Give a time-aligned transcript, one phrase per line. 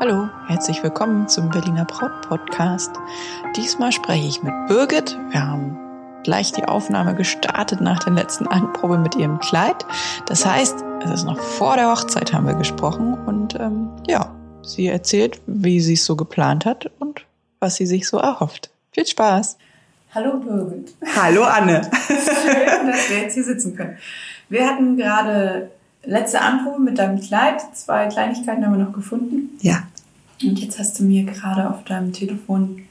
[0.00, 2.92] Hallo, herzlich willkommen zum Berliner Braut Podcast.
[3.56, 5.18] Diesmal spreche ich mit Birgit.
[5.30, 5.76] Wir haben
[6.22, 9.84] gleich die Aufnahme gestartet nach der letzten Anprobe mit ihrem Kleid.
[10.26, 14.32] Das heißt, es ist noch vor der Hochzeit haben wir gesprochen und ähm, ja,
[14.62, 17.26] sie erzählt, wie sie es so geplant hat und
[17.58, 18.70] was sie sich so erhofft.
[18.92, 19.58] Viel Spaß!
[20.14, 20.94] Hallo Birgit.
[21.16, 21.82] Hallo Anne.
[22.06, 23.98] Schön, dass wir jetzt hier sitzen können.
[24.48, 25.72] Wir hatten gerade
[26.04, 27.60] letzte Anprobe mit deinem Kleid.
[27.74, 29.58] Zwei Kleinigkeiten haben wir noch gefunden.
[29.60, 29.82] Ja.
[30.42, 32.82] Und jetzt hast du mir gerade auf deinem Telefon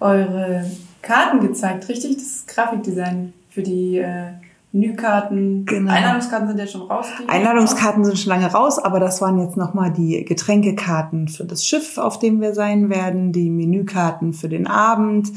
[0.00, 0.70] eure
[1.02, 2.16] Karten gezeigt, richtig?
[2.16, 4.32] Das ist Grafikdesign für die äh,
[4.72, 5.64] Menükarten.
[5.64, 5.92] Genau.
[5.92, 7.06] Einladungskarten sind ja schon raus.
[7.28, 11.98] Einladungskarten sind schon lange raus, aber das waren jetzt nochmal die Getränkekarten für das Schiff,
[11.98, 15.32] auf dem wir sein werden, die Menükarten für den Abend,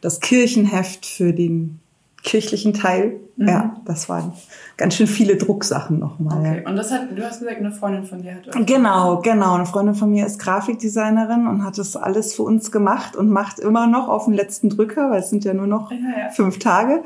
[0.00, 1.80] das Kirchenheft für den
[2.24, 3.20] kirchlichen Teil.
[3.36, 3.48] Mhm.
[3.48, 4.32] Ja, das waren
[4.76, 6.38] ganz schön viele Drucksachen nochmal.
[6.40, 6.70] Okay, Ja.
[6.70, 9.54] und das hat, du hast gesagt, eine Freundin von dir hat euch- Genau, genau.
[9.54, 13.58] Eine Freundin von mir ist Grafikdesignerin und hat das alles für uns gemacht und macht
[13.60, 16.28] immer noch auf den letzten Drücker, weil es sind ja nur noch Ja, ja.
[16.30, 17.02] fünf Tage.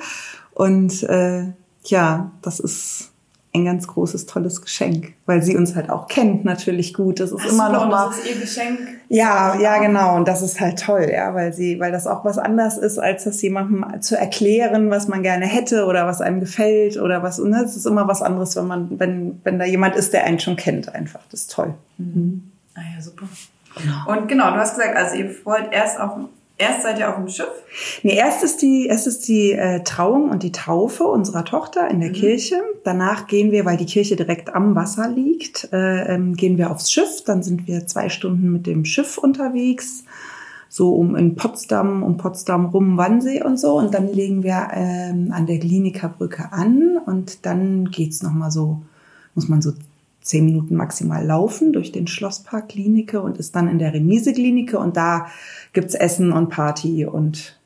[0.55, 1.53] Und äh,
[1.85, 3.11] ja, das ist
[3.59, 7.21] ein ganz großes, tolles Geschenk, weil sie uns halt auch kennt natürlich gut.
[7.21, 8.79] Das ist Ach immer noch mal Das ist ihr Geschenk.
[9.09, 10.17] ja, ja, genau.
[10.17, 13.25] Und das ist halt toll, ja, weil sie, weil das auch was anderes ist, als
[13.25, 17.39] das jemandem zu erklären, was man gerne hätte oder was einem gefällt oder was.
[17.41, 20.41] Und das ist immer was anderes, wenn man, wenn, wenn da jemand ist, der einen
[20.41, 21.21] schon kennt, einfach.
[21.31, 21.75] Das ist toll.
[22.75, 23.27] Ah ja, super.
[24.07, 26.13] Und genau, du hast gesagt, also ihr wollt erst auf
[26.59, 27.49] erst seid ihr auf dem Schiff.
[28.03, 32.01] Nee, erst ist die, erst ist die äh, Trauung und die Taufe unserer Tochter in
[32.01, 32.57] der Kirche.
[32.85, 36.91] Danach gehen wir, weil die Kirche direkt am Wasser liegt, äh, ähm, gehen wir aufs
[36.93, 37.23] Schiff.
[37.25, 40.05] Dann sind wir zwei Stunden mit dem Schiff unterwegs,
[40.69, 43.79] so um in Potsdam, um Potsdam rum, Wannsee und so.
[43.79, 48.51] Und dann legen wir ähm, an der Kliniker Brücke an und dann geht's noch mal
[48.51, 48.83] so,
[49.35, 49.73] muss man so
[50.29, 54.79] zehn Minuten maximal laufen durch den Schlosspark Klinike und ist dann in der Remise Klinike
[54.79, 55.29] und da
[55.73, 57.59] gibt's Essen und Party und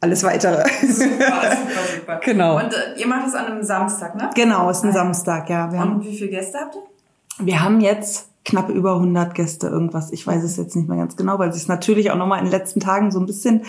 [0.00, 0.62] alles weitere.
[0.82, 2.20] Super, super, super.
[2.22, 2.56] Genau.
[2.58, 4.30] Und äh, ihr macht das an einem Samstag, ne?
[4.34, 4.92] genau, ist ein.
[4.92, 5.72] Samstag, ja.
[5.72, 7.46] Wir haben, Und wie viele Gäste habt ihr?
[7.46, 10.10] wir haben jetzt knapp über 100 Gäste irgendwas.
[10.10, 12.46] Ich weiß es jetzt nicht mehr ganz genau, weil sich es natürlich auch nochmal in
[12.46, 13.62] den letzten Tagen so ein bisschen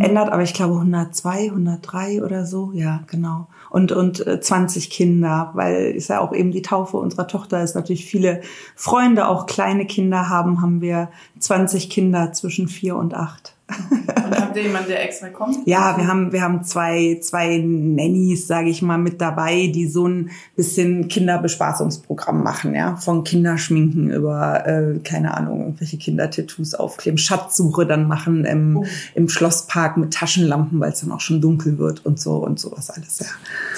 [0.00, 0.30] ändert.
[0.30, 2.72] Aber ich glaube 102, 103 oder so.
[2.74, 3.46] Ja, genau.
[3.70, 7.76] Und, und äh, 20 Kinder, weil ist ja auch eben die Taufe unserer Tochter ist
[7.76, 8.40] natürlich viele
[8.74, 13.54] Freunde, auch kleine Kinder haben, haben wir 20 Kinder zwischen vier und acht.
[13.66, 15.66] Und habt ihr jemanden, der extra kommt?
[15.66, 20.06] Ja, wir haben, wir haben zwei, zwei Nannies, sage ich mal, mit dabei, die so
[20.06, 22.96] ein bisschen Kinderbespaßungsprogramm machen, ja.
[22.96, 28.84] Von Kinderschminken über, äh, keine Ahnung, irgendwelche Kindertattoos aufkleben, Schatzsuche dann machen im, Oh.
[29.14, 32.90] im Schlosspark mit Taschenlampen, weil es dann auch schon dunkel wird und so und sowas
[32.90, 33.26] alles, ja.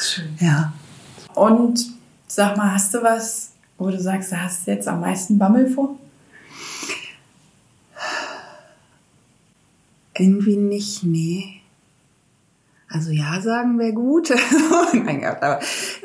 [0.01, 0.27] Schön.
[0.41, 0.73] Ja.
[1.35, 1.87] Und
[2.27, 5.69] sag mal, hast du was, wo du sagst, da hast du jetzt am meisten Bammel
[5.69, 5.97] vor?
[10.19, 11.61] Irgendwie nicht, nee.
[12.89, 14.29] Also ja sagen wäre gut.
[14.93, 15.61] Gott, aber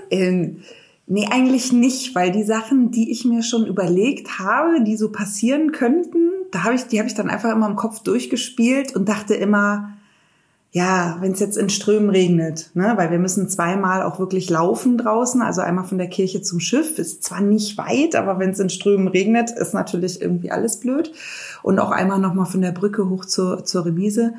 [0.10, 0.62] ähm,
[1.08, 5.72] nee, eigentlich nicht, weil die Sachen, die ich mir schon überlegt habe, die so passieren
[5.72, 9.36] könnten, da habe ich, die habe ich dann einfach immer im Kopf durchgespielt und dachte
[9.36, 9.94] immer,
[10.74, 14.98] ja, wenn es jetzt in Strömen regnet, ne, weil wir müssen zweimal auch wirklich laufen
[14.98, 18.60] draußen, also einmal von der Kirche zum Schiff, ist zwar nicht weit, aber wenn es
[18.60, 21.12] in Strömen regnet, ist natürlich irgendwie alles blöd.
[21.62, 24.34] Und auch einmal nochmal von der Brücke hoch zur, zur Remise.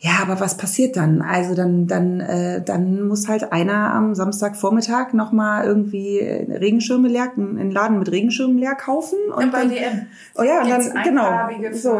[0.00, 1.22] Ja, aber was passiert dann?
[1.22, 7.70] Also dann, dann, äh, dann muss halt einer am Samstagvormittag nochmal irgendwie Regenschirme leer, einen
[7.70, 9.16] Laden mit Regenschirmen leer kaufen.
[9.34, 10.06] Und bei dann, DM.
[10.36, 11.30] Oh ja, und dann, genau.
[11.72, 11.98] So,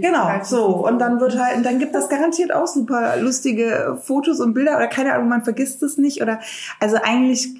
[0.00, 0.66] genau, 30 so.
[0.86, 4.86] Und dann wird halt, dann gibt das garantiert auch super lustige Fotos und Bilder oder
[4.86, 6.40] keine Ahnung, man vergisst es nicht oder,
[6.80, 7.50] also eigentlich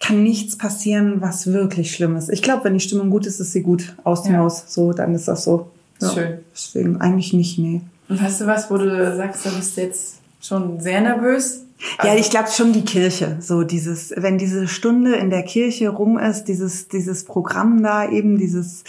[0.00, 2.30] kann nichts passieren, was wirklich schlimm ist.
[2.30, 4.38] Ich glaube, wenn die Stimmung gut ist, ist sie gut aus dem Ja.
[4.40, 4.64] Haus.
[4.66, 5.70] So, dann ist das so.
[6.00, 6.38] Schön.
[6.54, 7.82] Deswegen eigentlich nicht, nee.
[8.10, 11.64] Und hast du was, wo du sagst, da bist du jetzt schon sehr nervös?
[12.02, 15.88] Ja, Also- ich glaube schon die Kirche, so dieses, wenn diese Stunde in der Kirche
[15.88, 18.84] rum ist, dieses, dieses Programm da eben, dieses,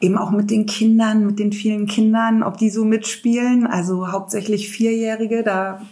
[0.00, 4.70] eben auch mit den Kindern, mit den vielen Kindern, ob die so mitspielen, also hauptsächlich
[4.70, 5.82] Vierjährige, da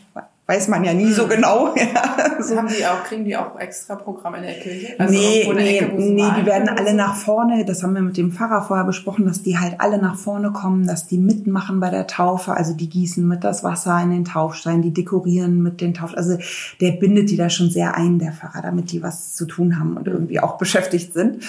[0.50, 1.74] weiß man ja nie so genau.
[1.80, 2.56] Ja, so.
[2.56, 4.94] Haben die auch, kriegen die auch extra Programm in der Kirche?
[4.98, 8.32] Also nee, nee, Ecke, nee, die werden alle nach vorne, das haben wir mit dem
[8.32, 12.06] Pfarrer vorher besprochen, dass die halt alle nach vorne kommen, dass die mitmachen bei der
[12.06, 16.14] Taufe, also die gießen mit das Wasser in den Taufstein, die dekorieren mit den Tauf,
[16.16, 16.36] also
[16.80, 19.96] der bindet die da schon sehr ein, der Pfarrer, damit die was zu tun haben
[19.96, 21.44] und irgendwie auch beschäftigt sind.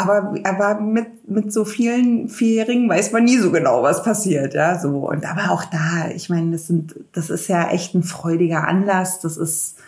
[0.00, 4.78] Aber, aber mit, mit so vielen Vierjährigen weiß man nie so genau, was passiert, ja,
[4.78, 5.08] so.
[5.10, 9.20] Und aber auch da, ich meine, das sind, das ist ja echt ein freudiger Anlass.
[9.20, 9.78] Das ist,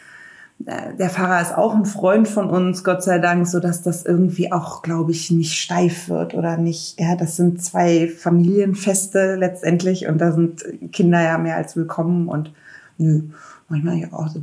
[0.67, 4.05] äh, der Pfarrer ist auch ein Freund von uns, Gott sei Dank, so dass das
[4.05, 7.01] irgendwie auch, glaube ich, nicht steif wird oder nicht.
[7.01, 10.63] Ja, das sind zwei Familienfeste letztendlich und da sind
[10.93, 12.53] Kinder ja mehr als willkommen und
[12.99, 13.23] nö,
[13.69, 14.41] manchmal ja auch so.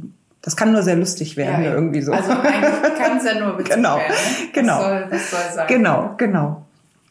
[0.49, 2.11] Das kann nur sehr lustig werden, ja, irgendwie so.
[2.11, 4.15] Also eigentlich kann es ja nur witzig genau, werden.
[4.15, 4.47] Ne?
[4.51, 5.67] Genau, was soll, was soll sein?
[5.67, 6.65] Genau, genau.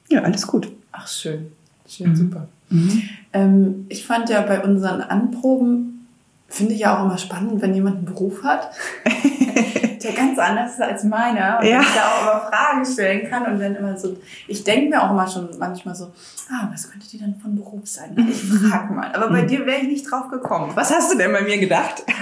[0.09, 0.69] Ja, alles gut.
[0.91, 1.53] Ach, schön.
[1.89, 2.17] Schön, mhm.
[2.17, 2.49] super.
[2.71, 3.03] Mhm.
[3.33, 6.09] Ähm, ich fand ja bei unseren Anproben
[6.49, 8.71] finde ich ja auch immer spannend, wenn jemand einen Beruf hat,
[10.05, 11.81] der ganz anders ist als meiner und ja.
[11.81, 14.17] ich da auch immer Fragen stellen kann und dann immer so,
[14.47, 16.13] ich denke mir auch immer schon manchmal so,
[16.51, 18.17] ah, was könnte die denn von Beruf sein?
[18.29, 19.15] Ich frage mal.
[19.15, 20.73] Aber bei dir wäre ich nicht drauf gekommen.
[20.75, 22.05] Was hast du denn bei mir gedacht?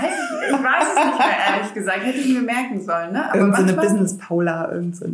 [0.49, 2.05] Ich weiß es nicht mehr, ehrlich gesagt.
[2.05, 3.29] Hätte ich mir merken sollen, ne?
[3.29, 5.07] Aber irgend so eine Business-Paula, irgend so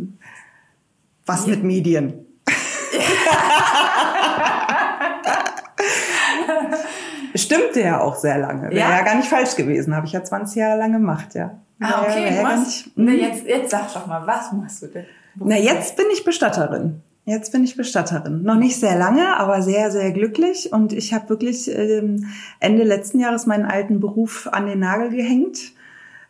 [1.25, 1.55] was ja.
[1.55, 2.25] mit Medien.
[7.35, 8.69] Stimmte ja auch sehr lange.
[8.69, 8.97] Wäre ja?
[8.97, 9.95] ja gar nicht falsch gewesen.
[9.95, 11.57] Habe ich ja 20 Jahre lang gemacht, ja.
[11.83, 12.43] Ah, okay.
[12.59, 13.19] Nicht, na, hm.
[13.19, 15.05] jetzt, jetzt sag doch mal, was machst du denn?
[15.35, 17.01] Wo na, jetzt bin ich Bestatterin.
[17.25, 18.43] Jetzt bin ich Bestatterin.
[18.43, 20.73] Noch nicht sehr lange, aber sehr, sehr glücklich.
[20.73, 22.27] Und ich habe wirklich ähm,
[22.59, 25.59] Ende letzten Jahres meinen alten Beruf an den Nagel gehängt,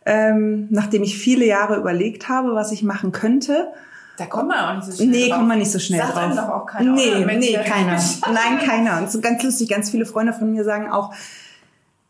[0.06, 3.72] ähm, nachdem ich viele Jahre überlegt habe, was ich machen könnte.
[4.16, 5.26] Da kommt man auch nicht so schnell nee, drauf.
[5.28, 6.32] Nee, kommt man nicht so schnell Sagt drauf.
[6.32, 6.92] Sagt doch auch keiner.
[6.92, 8.00] Nee, nee, keiner.
[8.32, 8.98] Nein, keiner.
[8.98, 11.12] Und so ganz lustig, ganz viele Freunde von mir sagen auch,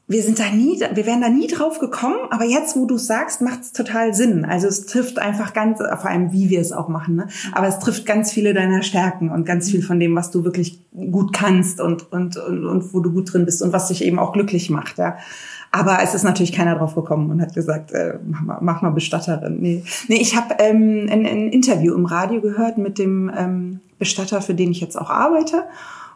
[0.07, 3.41] wir sind da nie, wir wären da nie drauf gekommen, aber jetzt, wo du sagst,
[3.41, 4.45] macht es total Sinn.
[4.45, 7.29] Also es trifft einfach ganz, vor allem wie wir es auch machen, ne?
[7.53, 10.79] aber es trifft ganz viele deiner Stärken und ganz viel von dem, was du wirklich
[10.93, 14.19] gut kannst und, und, und, und wo du gut drin bist und was dich eben
[14.19, 14.99] auch glücklich macht.
[14.99, 15.17] Ja?
[15.73, 18.91] Aber es ist natürlich keiner drauf gekommen und hat gesagt, äh, mach, mal, mach mal
[18.91, 19.57] Bestatterin.
[19.61, 24.43] Nee, nee ich habe ähm, ein, ein Interview im Radio gehört mit dem ähm, Bestatter,
[24.43, 25.65] für den ich jetzt auch arbeite.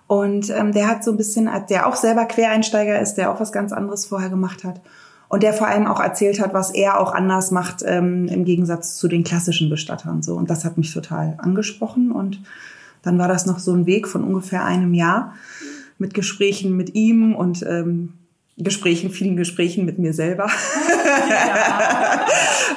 [0.09, 3.53] Und ähm, der hat so ein bisschen, der auch selber Quereinsteiger ist, der auch was
[3.53, 4.81] ganz anderes vorher gemacht hat.
[5.29, 8.97] Und der vor allem auch erzählt hat, was er auch anders macht ähm, im Gegensatz
[8.97, 10.23] zu den klassischen Bestattern.
[10.23, 10.35] So.
[10.35, 12.11] Und das hat mich total angesprochen.
[12.11, 12.41] Und
[13.03, 15.35] dann war das noch so ein Weg von ungefähr einem Jahr
[15.99, 18.15] mit Gesprächen mit ihm und ähm,
[18.59, 20.49] Gesprächen, vielen Gesprächen mit mir selber,
[21.29, 22.27] ja.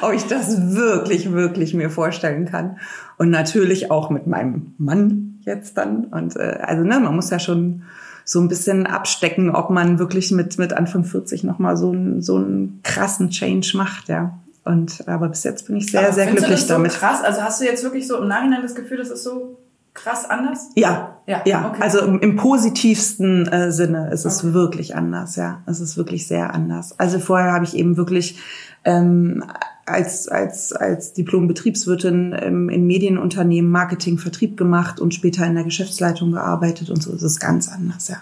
[0.00, 2.78] ob ich das wirklich, wirklich mir vorstellen kann.
[3.18, 6.04] Und natürlich auch mit meinem Mann jetzt dann.
[6.04, 7.82] Und äh, also ne, man muss ja schon
[8.24, 12.22] so ein bisschen abstecken, ob man wirklich mit mit Anfang 40 noch mal so einen
[12.22, 14.38] so einen krassen Change macht, ja.
[14.64, 16.92] Und aber bis jetzt bin ich sehr aber sehr glücklich du das so damit.
[16.92, 19.58] Krass, also hast du jetzt wirklich so im Nachhinein das Gefühl, das ist so
[19.94, 20.70] krass anders?
[20.74, 21.68] Ja, ja, ja.
[21.68, 21.82] Okay.
[21.82, 24.54] Also im, im positivsten äh, Sinne ist es okay.
[24.54, 25.62] wirklich anders, ja.
[25.66, 26.98] Es ist wirklich sehr anders.
[26.98, 28.38] Also vorher habe ich eben wirklich
[28.84, 29.44] ähm,
[29.86, 36.32] als als als Diplom-Betriebswirtin ähm, in Medienunternehmen Marketing, Vertrieb gemacht und später in der Geschäftsleitung
[36.32, 38.18] gearbeitet und so ist es ganz anders, ja.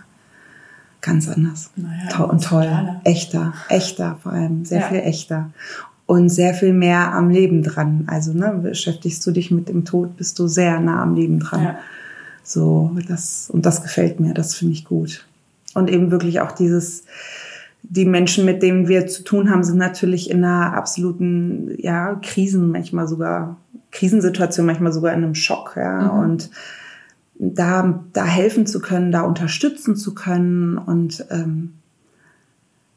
[1.02, 1.70] Ganz anders.
[1.76, 3.00] Naja, und toll.
[3.05, 4.88] Echter, echter vor allem, sehr ja.
[4.88, 5.50] viel echter
[6.10, 8.02] und sehr viel mehr am Leben dran.
[8.08, 11.62] Also ne, beschäftigst du dich mit dem Tod, bist du sehr nah am Leben dran.
[11.62, 11.78] Ja.
[12.42, 15.24] So das und das gefällt mir, das finde ich gut.
[15.74, 17.04] Und eben wirklich auch dieses
[17.84, 22.72] die Menschen, mit denen wir zu tun haben, sind natürlich in einer absoluten ja Krisen
[22.72, 23.56] manchmal sogar
[23.92, 26.18] Krisensituation manchmal sogar in einem Schock, ja mhm.
[26.18, 26.50] und
[27.38, 31.74] da da helfen zu können, da unterstützen zu können und ähm,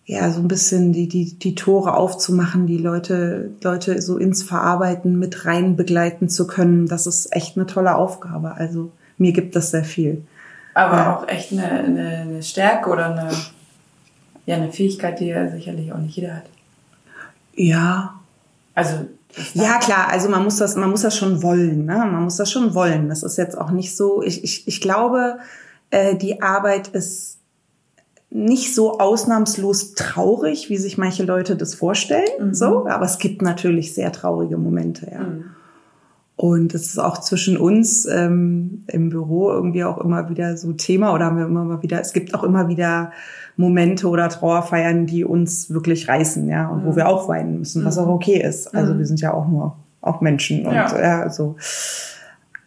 [0.06, 5.18] ja, so ein bisschen die, die, die Tore aufzumachen, die Leute, Leute so ins Verarbeiten
[5.18, 8.54] mit rein begleiten zu können, das ist echt eine tolle Aufgabe.
[8.56, 10.26] Also mir gibt das sehr viel.
[10.74, 11.16] Aber ja.
[11.16, 13.30] auch echt eine, eine, eine Stärke oder eine,
[14.46, 16.46] ja, eine Fähigkeit, die ja sicherlich auch nicht jeder hat.
[17.56, 18.16] Ja.
[18.76, 19.06] Also
[19.54, 21.98] ja, klar, also man muss das, man muss das schon wollen, ne?
[21.98, 23.10] Man muss das schon wollen.
[23.10, 24.22] Das ist jetzt auch nicht so.
[24.22, 25.40] Ich, ich, ich glaube,
[25.90, 27.38] äh, die Arbeit ist
[28.34, 32.48] nicht so ausnahmslos traurig, wie sich manche Leute das vorstellen.
[32.48, 32.54] Mhm.
[32.54, 35.20] So, aber es gibt natürlich sehr traurige Momente, ja.
[35.20, 35.46] Mhm.
[36.36, 41.14] Und es ist auch zwischen uns ähm, im Büro irgendwie auch immer wieder so Thema
[41.14, 43.12] oder haben wir immer mal wieder, es gibt auch immer wieder
[43.56, 46.88] Momente oder Trauerfeiern, die uns wirklich reißen, ja, und mhm.
[46.88, 48.04] wo wir auch weinen müssen, was mhm.
[48.04, 48.74] auch okay ist.
[48.74, 48.98] Also mhm.
[48.98, 51.56] wir sind ja auch nur auch Menschen und ja, ja so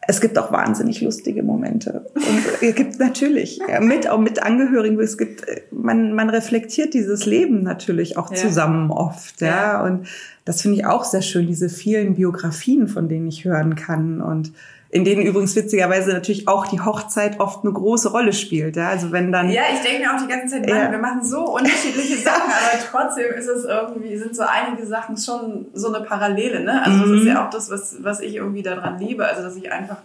[0.09, 2.07] es gibt auch wahnsinnig lustige Momente.
[2.15, 7.27] Und es gibt natürlich, ja, mit, auch mit Angehörigen, es gibt, man, man reflektiert dieses
[7.27, 8.37] Leben natürlich auch ja.
[8.37, 9.47] zusammen oft, ja.
[9.49, 9.85] ja.
[9.85, 10.07] Und
[10.45, 14.53] das finde ich auch sehr schön, diese vielen Biografien, von denen ich hören kann und
[14.97, 18.77] in denen übrigens witzigerweise natürlich auch die Hochzeit oft eine große Rolle spielt.
[18.77, 18.89] Ja?
[18.89, 20.91] Also wenn dann ja, ich denke mir auch die ganze Zeit, Mann, ja.
[20.91, 25.67] wir machen so unterschiedliche Sachen, aber trotzdem ist es irgendwie sind so einige Sachen schon
[25.75, 26.65] so eine Parallele.
[26.65, 26.83] Ne?
[26.83, 27.13] Also mhm.
[27.13, 29.99] das ist ja auch das, was was ich irgendwie daran liebe, also dass ich einfach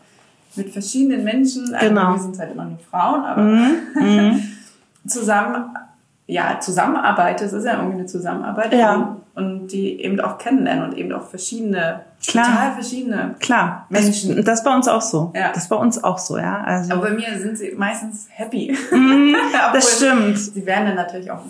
[0.56, 2.12] mit verschiedenen Menschen, also genau.
[2.14, 3.78] wir sind halt immer nur Frauen, aber mhm.
[3.96, 4.44] mhm.
[5.08, 5.74] zusammen
[6.32, 9.18] ja, zusammenarbeite, es ist ja irgendwie eine Zusammenarbeit Ja.
[9.36, 12.46] und die eben auch kennenlernen und eben auch verschiedene, Klar.
[12.46, 14.38] total verschiedene Klar, Menschen.
[14.38, 15.34] Das, das ist bei uns auch so.
[15.36, 15.50] Ja.
[15.50, 16.62] Das ist bei uns auch so, ja.
[16.64, 18.72] Also, Aber bei mir sind sie meistens happy.
[18.92, 19.36] Obwohl,
[19.74, 20.38] das stimmt.
[20.40, 21.42] Sie werden dann natürlich auch,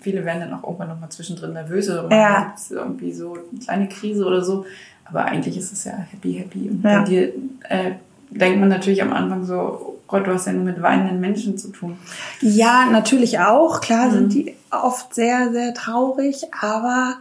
[0.00, 2.44] viele werden dann auch irgendwann nochmal zwischendrin nervös oder Ja.
[2.44, 4.64] gibt's irgendwie so eine kleine Krise oder so.
[5.04, 6.70] Aber eigentlich ist es ja happy, happy.
[6.70, 7.00] Und Ja.
[7.00, 7.28] bei dir
[7.68, 7.90] äh,
[8.30, 11.72] denkt man natürlich am Anfang so, Gott, du hast ja nur mit weinenden Menschen zu
[11.72, 11.96] tun.
[12.40, 13.80] Ja, natürlich auch.
[13.80, 14.12] Klar Mhm.
[14.12, 17.16] sind die oft sehr, sehr traurig, aber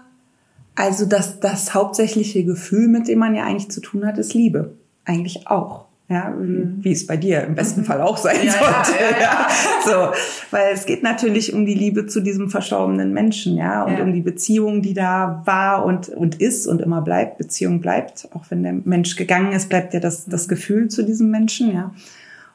[0.75, 4.73] also das, das hauptsächliche Gefühl, mit dem man ja eigentlich zu tun hat, ist Liebe.
[5.05, 5.85] Eigentlich auch.
[6.09, 8.45] Ja, wie, wie es bei dir im besten Fall auch sein Mhm.
[8.45, 9.03] Ja, sollte.
[9.19, 9.47] ja, ja.
[9.83, 10.13] So,
[10.51, 14.21] weil es geht natürlich um die Liebe zu diesem verstorbenen Menschen, ja, und um die
[14.21, 17.39] Beziehung, die da war und, und ist und immer bleibt.
[17.39, 18.27] Beziehung bleibt.
[18.35, 21.91] Auch wenn der Mensch gegangen ist, bleibt ja das, das Gefühl zu diesem Menschen, ja.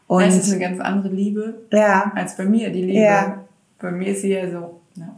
[0.08, 2.70] Und es ist eine ganz andere Liebe ja, als bei mir.
[2.70, 3.44] Die Liebe, Ja.
[3.78, 5.14] bei mir ist sie ja so ja,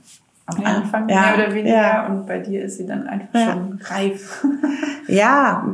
[0.47, 0.65] am.
[0.65, 1.21] Anfang Ja.
[1.21, 2.07] mehr oder weniger Ja.
[2.07, 4.45] und bei dir ist sie dann einfach schon reif.
[5.09, 5.67] Ja,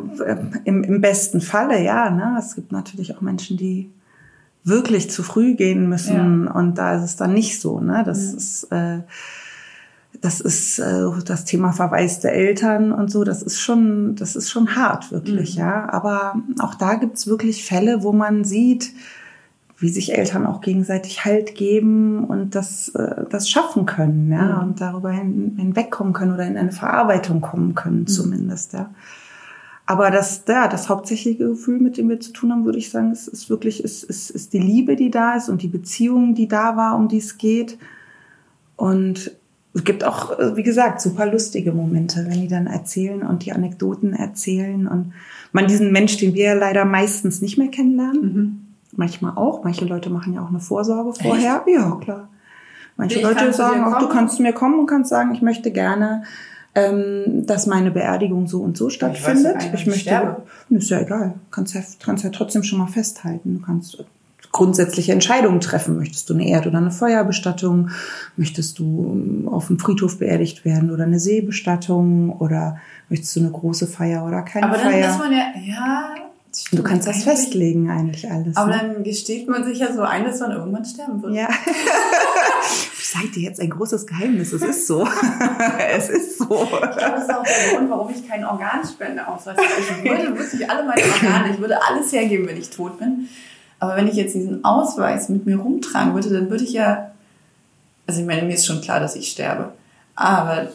[0.64, 2.08] im, im besten Falle, ja.
[2.08, 2.36] Ne?
[2.38, 3.90] Es gibt natürlich auch Menschen, die
[4.64, 7.80] wirklich zu früh gehen müssen und da ist es dann nicht so.
[7.80, 8.02] Ne?
[8.06, 9.00] Das ist äh,
[10.20, 13.24] das ist äh, das Thema verwaiste Eltern und so.
[13.24, 15.88] Das ist schon das ist schon hart wirklich, ja.
[15.90, 18.92] Aber auch da gibt's wirklich Fälle, wo man sieht,
[19.78, 24.80] wie sich Eltern auch gegenseitig Halt geben und das, äh, das schaffen können, ja, und
[24.80, 28.90] darüber hin, hinwegkommen können oder in eine Verarbeitung kommen können, zumindest, ja.
[29.88, 33.12] Aber das, ja, das hauptsächliche Gefühl, mit dem wir zu tun haben, würde ich sagen,
[33.12, 36.48] ist, ist wirklich, ist, ist, ist die Liebe, die da ist und die Beziehung, die
[36.48, 37.78] da war, um die es geht.
[38.74, 39.30] Und
[39.76, 43.52] es gibt auch, äh, wie gesagt, super lustige Momente, wenn die dann erzählen und die
[43.52, 45.12] Anekdoten erzählen und
[45.52, 48.62] man diesen Mensch, den wir ja leider meistens nicht mehr kennenlernen,
[48.96, 49.62] Manchmal auch.
[49.62, 51.62] Manche Leute machen ja auch eine Vorsorge vorher.
[51.66, 52.28] Ja, klar.
[52.96, 55.70] Manche Ich Leute sagen auch, du kannst zu mir kommen und kannst sagen, ich möchte
[55.70, 56.22] gerne,
[56.74, 59.56] ähm, dass meine Beerdigung so und so weiß stattfindet.
[59.56, 60.42] nicht, wann Ich ich möchte, sterbe.
[60.70, 61.34] Ist ja egal.
[61.50, 63.58] Kannst ja, kannst ja trotzdem schon mal festhalten.
[63.58, 64.02] Du kannst
[64.52, 65.98] grundsätzliche Entscheidungen treffen.
[65.98, 67.90] Möchtest du eine Erd- oder eine Feuerbestattung?
[68.36, 72.32] Möchtest du ähm, auf dem Friedhof beerdigt werden oder eine Seebestattung?
[72.32, 72.78] Oder
[73.08, 75.10] möchtest du eine große Feier oder keine Aber dann Feier?
[75.10, 76.14] ist man ja, ja.
[76.72, 78.56] du kannst das eigentlich- festlegen eigentlich alles.
[78.56, 78.94] Aber ne?
[78.94, 81.34] dann gesteht man sich ja so ein, dass man irgendwann sterben wird.
[81.34, 81.48] Ja.
[82.98, 84.52] Ich sage dir jetzt ein großes Geheimnis.
[84.52, 85.06] Es ist so.
[85.96, 86.62] es ist so.
[86.64, 89.68] Ich glaube, das ist auch der Grund, warum ich keinen Organspendeausweis habe.
[90.02, 93.28] Ich würde wirklich alle meine Organe, ich würde alles hergeben, wenn ich tot bin.
[93.86, 97.12] Aber wenn ich jetzt diesen Ausweis mit mir rumtragen würde, dann würde ich ja,
[98.06, 99.72] also ich meine, mir ist schon klar, dass ich sterbe.
[100.16, 100.68] Aber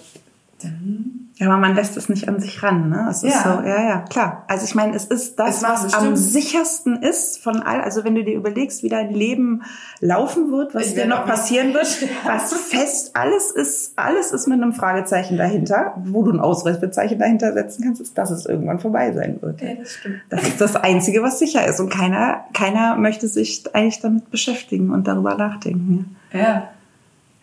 [0.61, 1.10] dann,
[1.41, 3.07] Ja, aber man lässt es nicht an sich ran, ne?
[3.09, 3.41] Es ist Ja.
[3.63, 4.43] so, ja, ja, klar.
[4.47, 8.03] Also ich meine, es ist das, Es was bestimmt- am sichersten ist von all, also
[8.03, 9.63] wenn du dir überlegst, wie dein Leben
[10.01, 11.87] laufen wird, was Ich dir noch passieren wird,
[12.25, 17.53] was fest, alles ist, alles ist mit einem Fragezeichen dahinter, wo du ein Ausrufezeichen dahinter
[17.53, 19.61] setzen kannst, ist, dass es irgendwann vorbei sein wird.
[19.63, 20.21] ja, das stimmt.
[20.29, 21.79] Das ist das Einzige, was sicher ist.
[21.79, 26.17] Und keiner, keiner möchte sich eigentlich damit beschäftigen und darüber nachdenken.
[26.33, 26.69] Ja,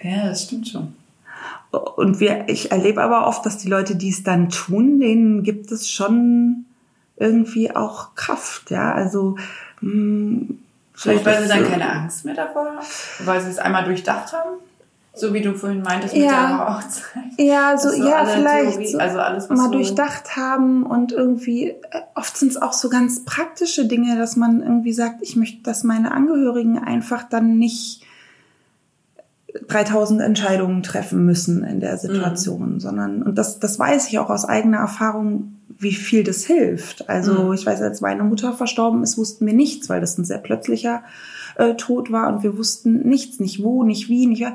[0.01, 0.95] ja, das stimmt schon.
[1.71, 5.71] Und wir, ich erlebe aber oft, dass die Leute, die es dann tun, denen gibt
[5.71, 6.65] es schon
[7.17, 8.93] irgendwie auch Kraft, ja.
[8.95, 9.37] Also
[9.81, 10.55] mh,
[10.95, 12.79] Vielleicht, weil sie dann keine Angst mehr davor haben,
[13.25, 14.57] weil sie es einmal durchdacht haben.
[15.15, 16.47] So wie du vorhin meintest mit Ja.
[16.67, 17.25] der Hochzeit.
[17.39, 21.11] Ja, so, So ja, vielleicht Theorie- so also alles, was mal so- durchdacht haben und
[21.13, 21.77] irgendwie, äh,
[22.15, 25.83] oft sind es auch so ganz praktische Dinge, dass man irgendwie sagt, ich möchte, dass
[25.83, 28.03] meine Angehörigen einfach dann nicht
[29.67, 32.81] 3000 Entscheidungen treffen müssen in der Situation, Mhm.
[32.81, 37.09] sondern, und das, das weiß ich auch aus eigener Erfahrung, wie viel das hilft.
[37.09, 37.53] Also Mhm.
[37.55, 41.03] ich weiß, als meine Mutter verstorben ist, wussten wir nichts, weil das ein sehr plötzlicher
[41.57, 44.55] äh, Tod war und wir wussten nichts, nicht wo, nicht wie, nicht wer.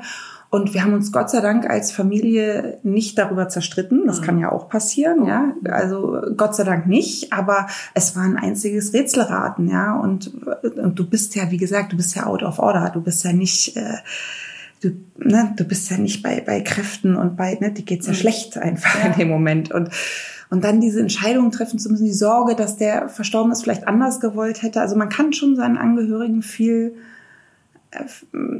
[0.50, 4.02] Und wir haben uns Gott sei Dank als Familie nicht darüber zerstritten.
[4.06, 4.24] Das Mhm.
[4.24, 5.52] kann ja auch passieren, ja.
[5.68, 9.96] Also Gott sei Dank nicht, aber es war ein einziges Rätselraten, ja.
[9.96, 10.30] Und,
[10.76, 12.90] und du bist ja, wie gesagt, du bist ja out of order.
[12.94, 13.96] Du bist ja nicht, äh,
[14.84, 14.90] du,
[15.28, 18.16] ne, du bist ja nicht bei, bei Kräften und bei, ne, die geht's ja Mhm.
[18.16, 19.12] schlecht einfach Ja.
[19.12, 19.70] in dem Moment.
[19.72, 19.88] Und,
[20.50, 24.20] und dann diese Entscheidung treffen zu müssen, die Sorge, dass der verstorben ist, vielleicht anders
[24.20, 24.80] gewollt hätte.
[24.80, 26.94] Also man kann schon seinen Angehörigen viel
[27.90, 28.04] äh,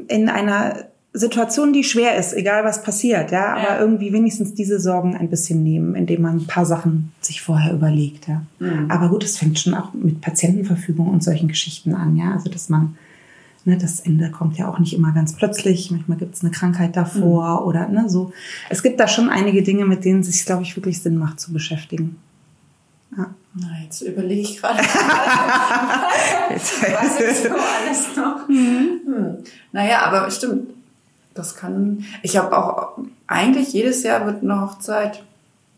[0.08, 3.78] in einer Situation, die schwer ist, egal was passiert, ja, aber Ja.
[3.80, 8.26] irgendwie wenigstens diese Sorgen ein bisschen nehmen, indem man ein paar Sachen sich vorher überlegt,
[8.26, 8.42] ja.
[8.58, 8.90] Mhm.
[8.90, 12.68] Aber gut, es fängt schon auch mit Patientenverfügung und solchen Geschichten an, ja, also dass
[12.68, 12.96] man
[13.66, 15.90] Ne, das Ende kommt ja auch nicht immer ganz plötzlich.
[15.90, 17.66] Manchmal gibt es eine Krankheit davor Mhm.
[17.66, 18.32] oder ne, so.
[18.68, 21.40] Es gibt da schon einige Dinge, mit denen es sich, glaube ich, wirklich Sinn macht
[21.40, 22.16] zu beschäftigen.
[23.16, 23.28] Ja.
[23.54, 24.80] Na, jetzt überlege ich gerade.
[26.50, 28.48] Jetzt- Was ist so alles noch?
[28.48, 29.38] Hm.
[29.72, 30.70] Naja, aber stimmt.
[31.34, 32.04] Das kann.
[32.22, 35.22] Ich habe auch eigentlich jedes Jahr wird eine Hochzeit,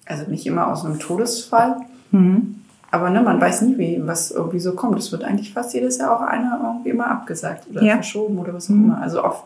[0.04, 1.76] also nicht immer aus einem Todesfall,
[2.10, 2.56] mhm.
[2.96, 4.98] Aber ne, man weiß nie, wie was irgendwie so kommt.
[4.98, 7.94] Es wird eigentlich fast jedes Jahr auch einer irgendwie immer abgesagt oder ja.
[7.94, 8.84] verschoben oder was auch mhm.
[8.84, 9.00] immer.
[9.00, 9.44] Also oft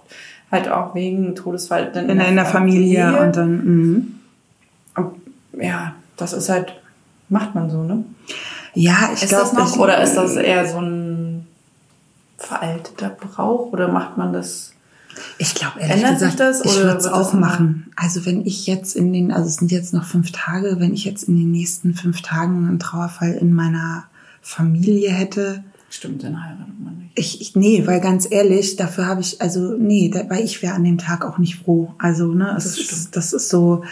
[0.51, 3.65] halt auch wegen Todesfall dann in, in der, Familie, Familie, und dann.
[3.65, 4.15] Mhm.
[4.97, 6.81] Und, ja, das ist halt
[7.31, 8.05] macht man so, ne?
[8.75, 9.57] Ja, ich glaube.
[9.57, 11.47] noch oder ist das eher so ein
[12.37, 14.75] veralteter Brauch oder macht man das?
[15.39, 17.91] Ich glaube, ehrlich Ändert gesagt, sich das, ich würde es auch machen.
[17.97, 21.05] Also wenn ich jetzt in den, also es sind jetzt noch fünf Tage, wenn ich
[21.05, 24.05] jetzt in den nächsten fünf Tagen einen Trauerfall in meiner
[24.43, 25.65] Familie hätte.
[25.91, 27.11] Stimmt, dann heiratet man nicht.
[27.15, 30.75] Ich, ich nee, weil ganz ehrlich, dafür habe ich, also nee, da, weil ich wäre
[30.75, 31.95] an dem Tag auch nicht froh.
[31.99, 33.83] Also, ne, das, ist, das ist so.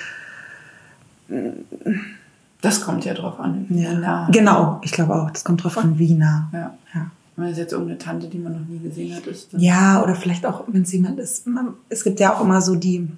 [2.60, 3.66] Das kommt ja drauf an.
[3.70, 4.28] Ja.
[4.30, 5.30] Genau, ich glaube auch.
[5.30, 6.48] Das kommt drauf an, wie nah.
[6.52, 6.74] Ja.
[6.94, 7.10] ja.
[7.38, 9.50] Wenn es jetzt irgendeine Tante, die man noch nie gesehen hat, ist.
[9.52, 11.46] Ja, oder vielleicht auch, wenn es jemand ist.
[11.46, 13.08] Man, es gibt ja auch immer so die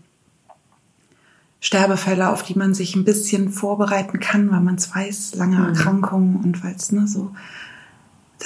[1.60, 5.68] Sterbefälle, auf die man sich ein bisschen vorbereiten kann, weil man es weiß, lange mhm.
[5.68, 7.30] Erkrankungen und weil es ne, so.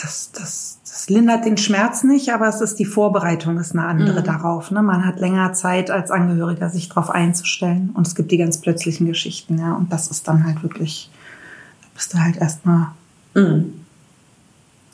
[0.01, 4.21] Das, das, das lindert den Schmerz nicht, aber es ist die Vorbereitung, ist eine andere
[4.21, 4.25] mhm.
[4.25, 4.71] darauf.
[4.71, 4.81] Ne?
[4.81, 7.91] Man hat länger Zeit als Angehöriger, sich darauf einzustellen.
[7.95, 9.75] Und es gibt die ganz plötzlichen Geschichten, ja.
[9.75, 11.11] Und das ist dann halt wirklich,
[11.95, 12.89] bist du halt erstmal
[13.35, 13.84] mhm.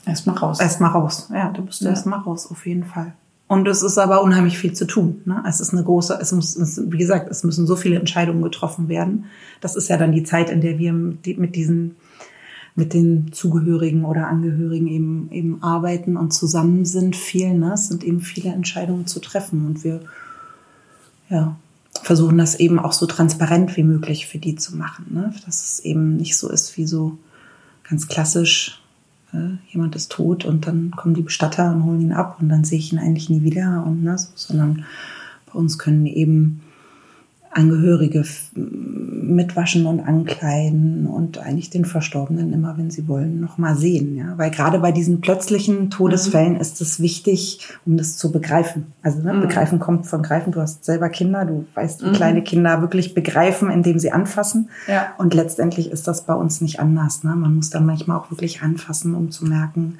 [0.05, 0.59] Erstmal raus.
[0.59, 1.29] Erstmal raus.
[1.33, 1.89] Ja, du bist ja.
[1.89, 3.13] erstmal raus, auf jeden Fall.
[3.47, 5.21] Und es ist aber unheimlich viel zu tun.
[5.25, 5.43] Ne?
[5.45, 9.25] Es ist eine große, es muss, wie gesagt, es müssen so viele Entscheidungen getroffen werden.
[9.59, 11.97] Das ist ja dann die Zeit, in der wir mit diesen,
[12.75, 17.53] mit den Zugehörigen oder Angehörigen eben, eben arbeiten und zusammen sind viel.
[17.53, 17.73] Ne?
[17.73, 19.99] Es sind eben viele Entscheidungen zu treffen und wir,
[21.29, 21.57] ja,
[22.03, 25.07] versuchen das eben auch so transparent wie möglich für die zu machen.
[25.09, 25.33] Ne?
[25.45, 27.17] Dass es eben nicht so ist wie so
[27.83, 28.80] ganz klassisch,
[29.33, 32.63] äh, jemand ist tot und dann kommen die Bestatter und holen ihn ab und dann
[32.63, 34.85] sehe ich ihn eigentlich nie wieder und ne, so, sondern
[35.45, 36.61] bei uns können eben
[37.53, 38.23] Angehörige
[38.55, 44.15] mitwaschen und ankleiden und eigentlich den Verstorbenen immer, wenn sie wollen, noch mal sehen.
[44.15, 44.37] Ja?
[44.37, 46.61] Weil gerade bei diesen plötzlichen Todesfällen mhm.
[46.61, 48.93] ist es wichtig, um das zu begreifen.
[49.01, 49.41] Also ne, mhm.
[49.41, 50.51] begreifen kommt von greifen.
[50.51, 52.13] Du hast selber Kinder, du weißt, wie mhm.
[52.13, 54.69] kleine Kinder wirklich begreifen, indem sie anfassen.
[54.87, 55.13] Ja.
[55.17, 57.23] Und letztendlich ist das bei uns nicht anders.
[57.23, 57.35] Ne?
[57.35, 59.97] Man muss dann manchmal auch wirklich anfassen, um zu merken,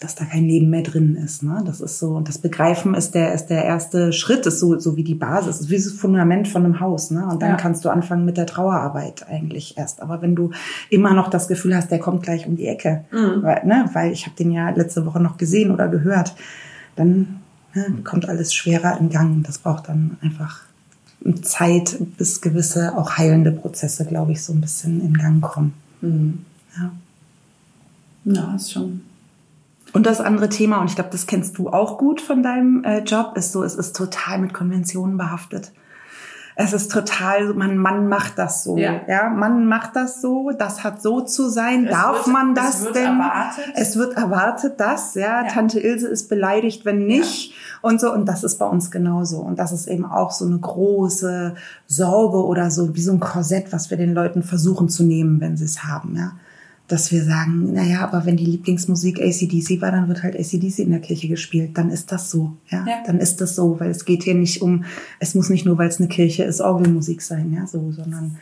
[0.00, 1.42] dass da kein Leben mehr drin ist.
[1.42, 1.62] Ne?
[1.66, 4.96] Das ist so, und das Begreifen ist der, ist der erste Schritt, ist so, so
[4.96, 7.10] wie die Basis, ist wie das Fundament von einem Haus.
[7.10, 7.26] Ne?
[7.26, 7.56] Und dann ja.
[7.56, 10.00] kannst du anfangen mit der Trauerarbeit eigentlich erst.
[10.00, 10.52] Aber wenn du
[10.88, 13.42] immer noch das Gefühl hast, der kommt gleich um die Ecke, mhm.
[13.42, 13.90] weil, ne?
[13.92, 16.34] weil ich habe den ja letzte Woche noch gesehen oder gehört,
[16.96, 17.40] dann
[17.74, 19.44] ne, kommt alles schwerer in Gang.
[19.44, 20.62] Das braucht dann einfach
[21.42, 25.74] Zeit, bis gewisse auch heilende Prozesse, glaube ich, so ein bisschen in Gang kommen.
[26.00, 26.46] Mhm.
[26.78, 26.92] Ja.
[28.24, 29.02] Ja, ist schon
[29.92, 33.00] und das andere Thema, und ich glaube, das kennst du auch gut von deinem äh,
[33.00, 35.72] Job, ist so, es ist total mit Konventionen behaftet.
[36.56, 38.76] Es ist total, man, man macht das so.
[38.76, 39.00] Ja.
[39.08, 41.86] ja, man macht das so, das hat so zu sein.
[41.86, 43.04] Es Darf wird, man das es wird denn?
[43.04, 43.64] Erwartet.
[43.76, 45.48] Es wird erwartet, dass, ja, ja.
[45.48, 47.50] Tante Ilse ist beleidigt, wenn nicht.
[47.50, 47.56] Ja.
[47.88, 49.38] Und so, und das ist bei uns genauso.
[49.38, 51.54] Und das ist eben auch so eine große
[51.86, 55.56] Sorge oder so, wie so ein Korsett, was wir den Leuten versuchen zu nehmen, wenn
[55.56, 56.32] sie es haben, ja
[56.90, 60.90] dass wir sagen, naja, aber wenn die Lieblingsmusik ACDC war, dann wird halt ACDC in
[60.90, 61.78] der Kirche gespielt.
[61.78, 62.56] Dann ist das so.
[62.68, 62.84] Ja?
[62.86, 63.02] ja.
[63.06, 64.84] Dann ist das so, weil es geht hier nicht um,
[65.20, 68.38] es muss nicht nur, weil es eine Kirche ist, Orgelmusik sein, ja, so, sondern,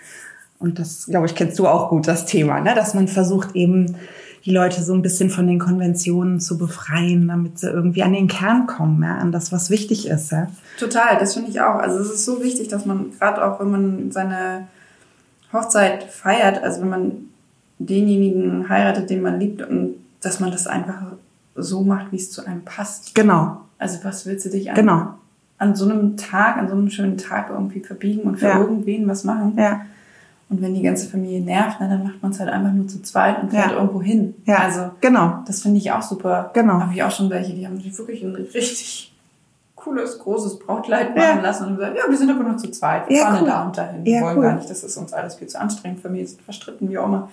[0.58, 2.74] und das, glaube ich, kennst du auch gut, das Thema, ne?
[2.74, 3.96] dass man versucht eben,
[4.44, 8.28] die Leute so ein bisschen von den Konventionen zu befreien, damit sie irgendwie an den
[8.28, 10.32] Kern kommen, ja, an das, was wichtig ist.
[10.32, 10.46] Ja?
[10.78, 11.74] Total, das finde ich auch.
[11.74, 14.68] Also es ist so wichtig, dass man gerade auch, wenn man seine
[15.52, 17.12] Hochzeit feiert, also wenn man
[17.78, 21.02] denjenigen heiratet, den man liebt und dass man das einfach
[21.54, 23.14] so macht, wie es zu einem passt.
[23.14, 23.58] Genau.
[23.78, 25.14] Also was willst du dich an, genau.
[25.58, 28.58] an so einem Tag, an so einem schönen Tag irgendwie verbiegen und für ja.
[28.58, 29.54] irgendwen was machen?
[29.56, 29.82] Ja.
[30.50, 33.02] Und wenn die ganze Familie nervt, na, dann macht man es halt einfach nur zu
[33.02, 33.76] zweit und fährt ja.
[33.76, 34.34] irgendwo hin.
[34.46, 35.42] Ja, also genau.
[35.46, 36.50] Das finde ich auch super.
[36.54, 36.80] Genau.
[36.80, 39.12] Habe ich auch schon welche, die haben wirklich ein richtig
[39.88, 41.40] cooles, großes Brautkleid machen ja.
[41.40, 43.08] lassen und gesagt, ja, wir sind aber nur zu zweit.
[43.08, 43.48] Wir ja, fahren cool.
[43.48, 44.04] da und dahin.
[44.04, 44.44] Wir wollen cool.
[44.44, 46.00] gar nicht, das ist uns alles viel zu anstrengend.
[46.00, 47.28] Familie ist verstritten, wie auch immer.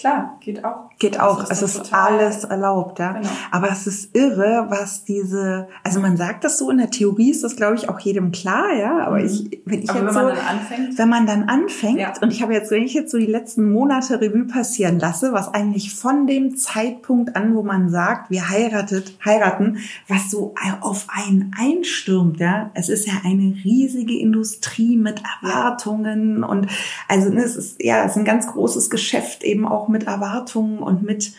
[0.00, 0.88] Klar, geht auch.
[0.98, 1.42] Geht auch.
[1.50, 3.12] Ist es ist alles erlaubt, ja.
[3.12, 3.28] Genau.
[3.50, 7.44] Aber es ist irre, was diese, also man sagt das so in der Theorie ist
[7.44, 9.04] das glaube ich auch jedem klar, ja.
[9.06, 9.26] Aber mhm.
[9.26, 12.14] ich, wenn ich Aber jetzt wenn man dann anfängt, wenn man dann anfängt ja.
[12.22, 15.52] und ich habe jetzt, wenn ich jetzt so die letzten Monate Revue passieren lasse, was
[15.52, 21.54] eigentlich von dem Zeitpunkt an, wo man sagt, wir heiratet, heiraten, was so auf einen
[21.58, 22.70] einstürmt, ja.
[22.72, 26.68] Es ist ja eine riesige Industrie mit Erwartungen und
[27.06, 30.78] also ne, es ist ja, es ist ein ganz großes Geschäft eben auch mit Erwartungen
[30.78, 31.32] und mit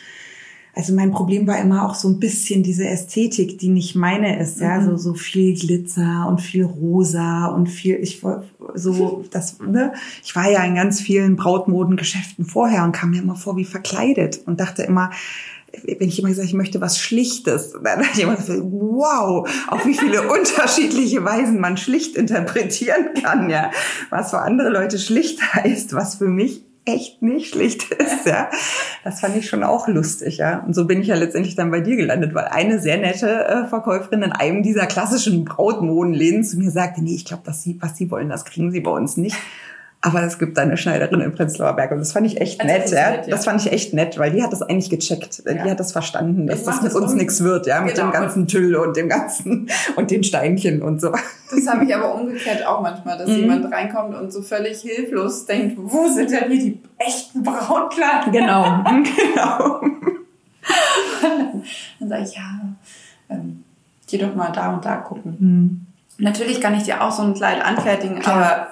[0.73, 4.61] also mein Problem war immer auch so ein bisschen diese Ästhetik, die nicht meine ist,
[4.61, 4.85] ja, Mhm.
[4.85, 9.91] so so viel Glitzer und viel Rosa und viel ich war so das ne,
[10.23, 14.41] ich war ja in ganz vielen Brautmodengeschäften vorher und kam mir immer vor wie verkleidet
[14.45, 15.11] und dachte immer
[15.85, 19.85] wenn ich immer gesagt, ich möchte was Schlichtes, dann dachte ich immer, so, wow, auf
[19.85, 23.71] wie viele unterschiedliche Weisen man schlicht interpretieren kann, ja.
[24.09, 28.49] Was für andere Leute schlicht heißt, was für mich echt nicht schlicht ist, ja.
[29.03, 30.59] Das fand ich schon auch lustig, ja.
[30.59, 33.67] Und so bin ich ja letztendlich dann bei dir gelandet, weil eine sehr nette äh,
[33.67, 37.97] Verkäuferin in einem dieser klassischen Brautmodenläden zu mir sagte, nee, ich glaube, dass sie, was
[37.97, 39.37] sie wollen, das kriegen sie bei uns nicht.
[40.03, 42.83] Aber es gibt eine Schneiderin in Prenzlauer Berg und das fand ich echt Also nett,
[42.85, 43.11] das ja.
[43.11, 43.31] nett, ja.
[43.35, 45.43] Das fand ich echt nett, weil die hat das eigentlich gecheckt.
[45.45, 45.53] Ja.
[45.63, 47.93] Die hat das verstanden, dass das mach mit das uns um- nichts wird, ja, mit
[47.93, 48.07] Genau.
[48.07, 51.11] dem ganzen Tüll und dem ganzen und den Steinchen und so.
[51.11, 53.35] Das habe ich aber umgekehrt auch manchmal, dass Mhm.
[53.35, 58.31] jemand reinkommt und so völlig hilflos denkt, wo sind denn hier die echten Brautkleider?
[58.31, 58.83] Genau,
[59.33, 59.81] genau.
[61.99, 62.41] Dann sage ich, ja,
[63.29, 63.63] ähm,
[64.07, 65.35] geh doch mal da und da gucken.
[65.39, 65.85] Hm.
[66.17, 68.35] Natürlich kann ich dir auch so ein Kleid anfertigen, Klar.
[68.35, 68.67] aber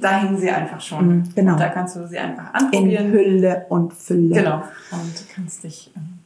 [0.00, 1.08] da hängen sie einfach schon.
[1.08, 1.52] Mhm, genau.
[1.52, 3.12] Und da kannst du sie einfach In anprobieren.
[3.12, 4.34] Hülle und Fülle.
[4.34, 4.56] Genau.
[4.90, 6.18] Und du kannst dich ähm,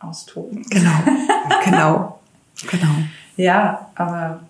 [0.00, 0.62] austoben.
[0.70, 0.90] Genau,
[1.64, 2.18] genau,
[2.70, 2.94] genau.
[3.36, 4.40] Ja, aber,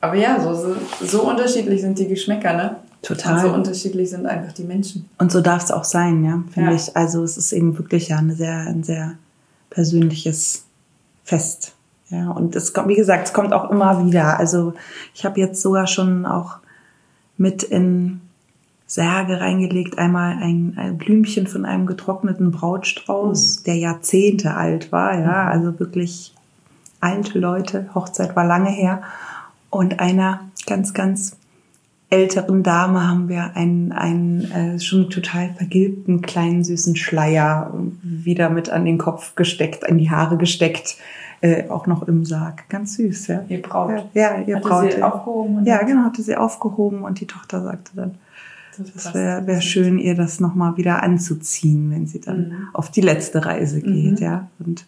[0.00, 2.76] aber ja, so, so, so unterschiedlich sind die Geschmäcker, ne?
[3.02, 3.34] Total.
[3.34, 5.08] Und so unterschiedlich sind einfach die Menschen.
[5.18, 6.76] Und so darf es auch sein, ja, finde Ja.
[6.76, 6.96] ich.
[6.96, 9.14] Also es ist eben wirklich ja eine sehr, ein sehr
[9.70, 10.64] persönliches
[11.24, 11.74] Fest.
[12.10, 14.38] Ja, und es kommt, wie gesagt, es kommt auch immer wieder.
[14.38, 14.74] Also
[15.14, 16.56] ich habe jetzt sogar schon auch
[17.42, 18.20] mit in
[18.86, 25.48] Särge reingelegt, einmal ein, ein Blümchen von einem getrockneten Brautstrauß, der Jahrzehnte alt war, ja,
[25.48, 26.34] also wirklich
[27.00, 29.02] alte Leute, Hochzeit war lange her.
[29.70, 31.36] Und einer ganz, ganz
[32.12, 37.72] älteren Dame haben wir einen, einen äh, schon total vergilbten kleinen süßen Schleier
[38.02, 40.96] wieder mit an den Kopf gesteckt, an die Haare gesteckt,
[41.40, 42.68] äh, auch noch im Sarg.
[42.68, 43.44] Ganz süß, ja.
[43.48, 43.90] Ihr Braut.
[44.14, 44.92] Ja, ja ihr Hatte Braut.
[44.92, 45.10] sie ja.
[45.10, 48.14] aufgehoben und Ja, genau, hatte sie aufgehoben und die Tochter sagte dann,
[48.78, 52.68] Das das wäre wär schön, ihr das nochmal wieder anzuziehen, wenn sie dann Mhm.
[52.74, 54.24] auf die letzte Reise geht, Mhm.
[54.24, 54.48] ja.
[54.60, 54.86] Und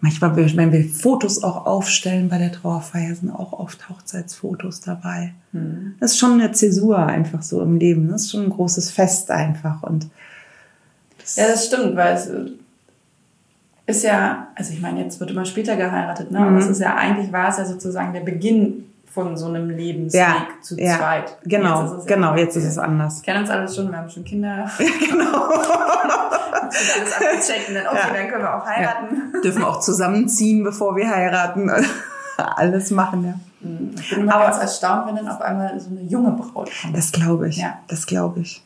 [0.00, 5.32] manchmal, wenn wir Fotos auch aufstellen bei der Trauerfeier, sind auch oft Hochzeitsfotos dabei.
[5.52, 5.94] Mhm.
[6.00, 8.08] Das ist schon eine Zäsur einfach so im Leben.
[8.08, 9.82] Das ist schon ein großes Fest einfach.
[9.82, 10.08] Und
[11.18, 12.46] das, Ja, das stimmt, weil es äh,
[13.86, 16.38] ist ja, also ich meine, jetzt wird immer später geheiratet, ne?
[16.38, 16.58] aber Mhm.
[16.58, 20.46] es ist ja, eigentlich war es ja sozusagen der Beginn von so einem Lebensweg Ja,
[20.62, 21.36] zu ja, zweit.
[21.44, 23.16] genau, Jetzt ist es ja genau, jetzt ist es anders.
[23.18, 24.70] Wir kennen uns alles schon, wir haben schon Kinder.
[24.78, 25.48] genau.
[26.70, 28.14] Das alles abgecheckt und dann, okay, Ja.
[28.14, 29.32] dann können wir auch heiraten.
[29.42, 31.68] Dürfen auch zusammenziehen, bevor wir heiraten.
[32.36, 33.34] Alles machen, ja.
[34.00, 36.96] Ich bin immer Aber- ganz erstaunt, wenn dann auf einmal so eine junge Braut kommt.
[36.96, 37.56] Das glaube ich.
[37.58, 37.78] Ja.
[37.88, 38.62] Das glaube ich.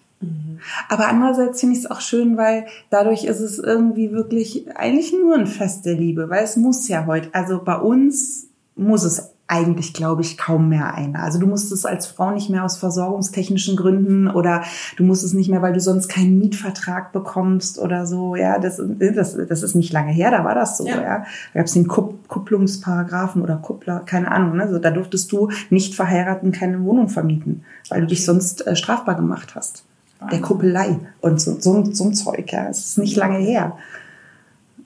[0.90, 5.34] Aber andererseits finde ich es auch schön, weil dadurch ist es irgendwie wirklich eigentlich nur
[5.36, 9.92] ein Fest der Liebe, weil es muss ja heute, also bei uns muss es eigentlich,
[9.92, 11.22] glaube ich, kaum mehr einer.
[11.22, 14.62] Also du musst es als Frau nicht mehr aus versorgungstechnischen Gründen oder
[14.96, 18.34] du musst es nicht mehr, weil du sonst keinen Mietvertrag bekommst oder so.
[18.34, 20.86] Ja, das, das, das ist nicht lange her, da war das so.
[20.86, 21.00] Ja.
[21.00, 24.56] Ja, da gab es den Kupp, Kupplungsparagraphen oder Kuppler, keine Ahnung.
[24.56, 24.68] Ne?
[24.68, 29.14] So, da durftest du nicht verheiraten keine Wohnung vermieten, weil du dich sonst äh, strafbar
[29.14, 29.84] gemacht hast.
[30.20, 30.42] Der Wahnsinn.
[30.42, 32.52] Kuppelei und so, so, so ein Zeug.
[32.52, 33.76] Ja, es ist nicht lange her.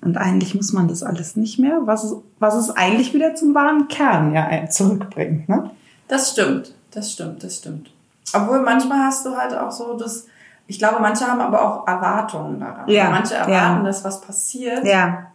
[0.00, 3.54] Und eigentlich muss man das alles nicht mehr, was es, was es eigentlich wieder zum
[3.54, 5.48] wahren Kern ja zurückbringt.
[5.48, 5.70] Ne?
[6.06, 7.90] Das stimmt, das stimmt, das stimmt.
[8.32, 10.26] Obwohl manchmal hast du halt auch so das,
[10.66, 12.88] ich glaube, manche haben aber auch Erwartungen daran.
[12.88, 13.40] Ja, Manche ja.
[13.40, 15.26] erwarten, dass was passiert, Ja,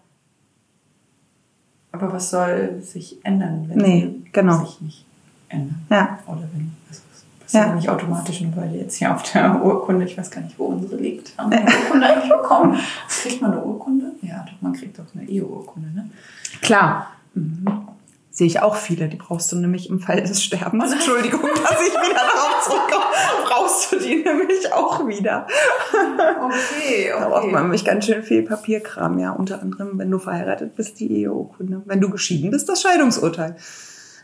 [1.91, 4.63] aber was soll sich ändern, wenn Nee, genau.
[4.65, 5.06] sich nicht
[5.49, 5.86] ändern?
[5.89, 7.02] ja, Oder wenn, also
[7.54, 7.76] passiert Ja.
[7.76, 10.66] nicht automatisch, nur weil die jetzt hier auf der Urkunde, ich weiß gar nicht, wo
[10.66, 12.80] unsere liegt, haben wir eine Urkunde eigentlich bekommen?
[13.22, 14.06] Kriegt man eine Urkunde?
[14.22, 16.10] Ja, doch, man kriegt doch eine Eheurkunde, ne?
[16.62, 17.08] klar.
[17.36, 17.66] Mhm.
[18.30, 20.92] Sehe ich auch viele, die brauchst du nämlich im Fall des Sterbens.
[20.92, 23.06] Entschuldigung, dass ich wieder darauf zurückkomme.
[23.48, 25.46] Brauchst du die nämlich auch wieder.
[26.42, 27.62] Okay, Da braucht man okay.
[27.62, 29.32] nämlich ganz schön viel Papierkram, ja.
[29.34, 31.84] Unter anderem, wenn du verheiratet bist, die Eheurkunde.
[31.86, 33.56] Wenn du geschieden bist, das Scheidungsurteil.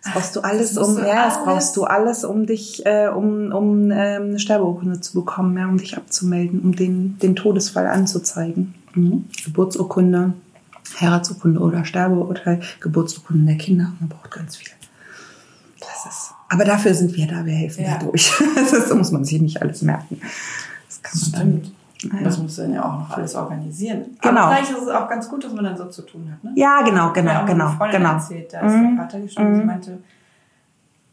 [0.03, 3.91] Das brauchst du alles, um, ja, das brauchst du alles, um dich, äh, um, um
[3.91, 8.75] ähm, eine Sterbeurkunde zu bekommen, ja, um dich abzumelden, um den, den Todesfall anzuzeigen.
[8.93, 9.25] Mhm.
[9.45, 10.33] Geburtsurkunde,
[10.99, 13.91] Heiratsurkunde oder Sterbeurteil, Geburtsurkunden der Kinder.
[13.99, 14.69] Man braucht ganz viel.
[15.79, 17.97] Das ist, aber dafür sind wir da, wir helfen Ja.
[17.97, 18.31] da durch.
[18.71, 20.21] Das muss man sich nicht alles merken.
[20.87, 21.31] Das kann man
[21.61, 22.13] dann Stimmt.
[22.13, 22.25] Naja.
[22.25, 24.17] Das muss dann ja auch noch alles organisieren.
[24.21, 24.41] Genau.
[24.43, 26.41] Aber vielleicht ist es auch ganz gut, dass man dann so zu tun hat.
[26.43, 26.51] Ne?
[26.55, 28.13] Ja, genau, genau, auch genau, Freundin genau.
[28.13, 28.95] Erzählt, da ist Mhm.
[28.95, 29.55] der Vater gestorben.
[29.55, 29.67] Sie Mhm.
[29.67, 29.97] meinte,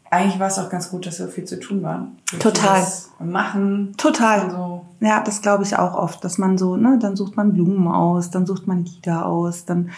[0.09, 2.07] eigentlich war es auch ganz gut, dass so viel zu tun war.
[2.39, 2.87] Total.
[3.19, 3.93] Machen.
[3.97, 4.49] Total.
[4.49, 4.85] So.
[5.01, 8.29] Ja, das glaube ich auch oft, dass man so, ne, dann sucht man Blumen aus,
[8.31, 9.89] dann sucht man Lieder aus, dann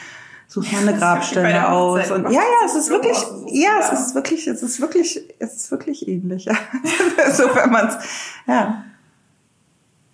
[0.47, 2.10] sucht man eine Grabstelle aus.
[2.10, 5.69] Und, ja, ja, es ist wirklich, ja, es ist wirklich, es ist wirklich, es ist
[5.69, 6.45] wirklich ähnlich.
[7.34, 7.93] so, wenn man's,
[8.47, 8.84] ja.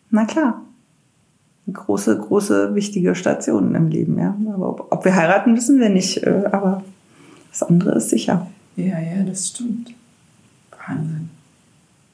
[0.09, 0.61] Na klar.
[1.71, 4.36] Große, große, wichtige Stationen im Leben, ja.
[4.54, 6.23] Aber ob, ob wir heiraten, wissen wir nicht.
[6.23, 6.84] Äh, aber
[7.49, 8.47] das andere ist sicher.
[8.75, 9.93] Ja, ja, das stimmt.
[10.88, 11.30] Wahnsinn.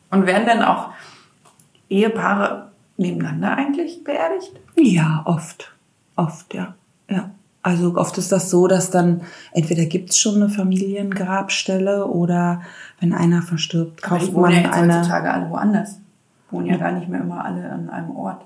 [0.09, 0.89] Und werden denn auch
[1.89, 4.53] Ehepaare nebeneinander eigentlich beerdigt?
[4.77, 5.73] Ja, oft.
[6.15, 6.75] Oft, ja.
[7.09, 7.31] Ja.
[7.63, 12.61] Also oft ist das so, dass dann entweder gibt's schon eine Familiengrabstelle oder
[12.99, 14.99] wenn einer verstirbt, kauft man ja eine.
[14.99, 15.99] heutzutage alle woanders.
[16.49, 18.43] Wohnen ja gar nicht mehr immer alle an einem Ort.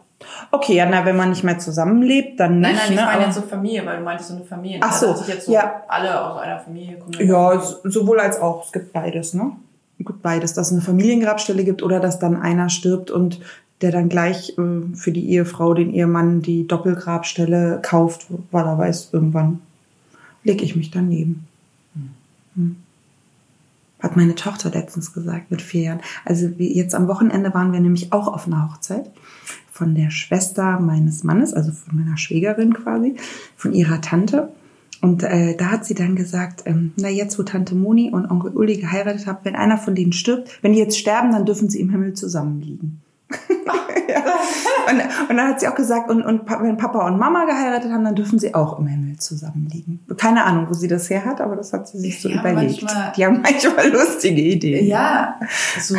[0.52, 2.72] Okay, ja, na, wenn man nicht mehr zusammenlebt, dann nicht.
[2.72, 3.06] Nein, nein, ich ne?
[3.06, 4.80] meine jetzt so Familie, weil du meintest so eine Familie.
[4.82, 5.84] Ach so, sich jetzt so ja.
[5.88, 7.28] alle aus einer Familie kommen.
[7.28, 8.66] Ja, sowohl als auch.
[8.66, 9.52] Es gibt beides, ne?
[10.00, 13.40] Es gibt beides, dass es eine Familiengrabstelle gibt oder dass dann einer stirbt und
[13.82, 19.10] der dann gleich äh, für die Ehefrau, den Ehemann die Doppelgrabstelle kauft, weil er weiß,
[19.12, 19.62] irgendwann
[20.44, 21.48] lege ich mich daneben.
[22.56, 22.78] Hm.
[24.00, 26.00] Hat meine Tochter letztens gesagt mit vier Jahren.
[26.24, 29.10] Also jetzt am Wochenende waren wir nämlich auch auf einer Hochzeit
[29.76, 33.18] von der Schwester meines Mannes, also von meiner Schwägerin quasi,
[33.58, 34.54] von ihrer Tante.
[35.02, 38.52] Und äh, da hat sie dann gesagt, ähm, na jetzt, wo Tante Moni und Onkel
[38.52, 41.82] Uli geheiratet haben, wenn einer von denen stirbt, wenn die jetzt sterben, dann dürfen sie
[41.82, 43.02] im Himmel zusammenliegen.
[44.08, 44.24] ja.
[44.90, 48.06] und, und dann hat sie auch gesagt, und, und wenn Papa und Mama geheiratet haben,
[48.06, 50.00] dann dürfen sie auch im Himmel zusammenliegen.
[50.16, 52.82] Keine Ahnung, wo sie das her hat, aber das hat sie sich so die überlegt.
[52.82, 54.88] Manchmal, die haben manchmal lustige Ideen.
[54.88, 55.38] Ja,
[55.82, 55.98] so,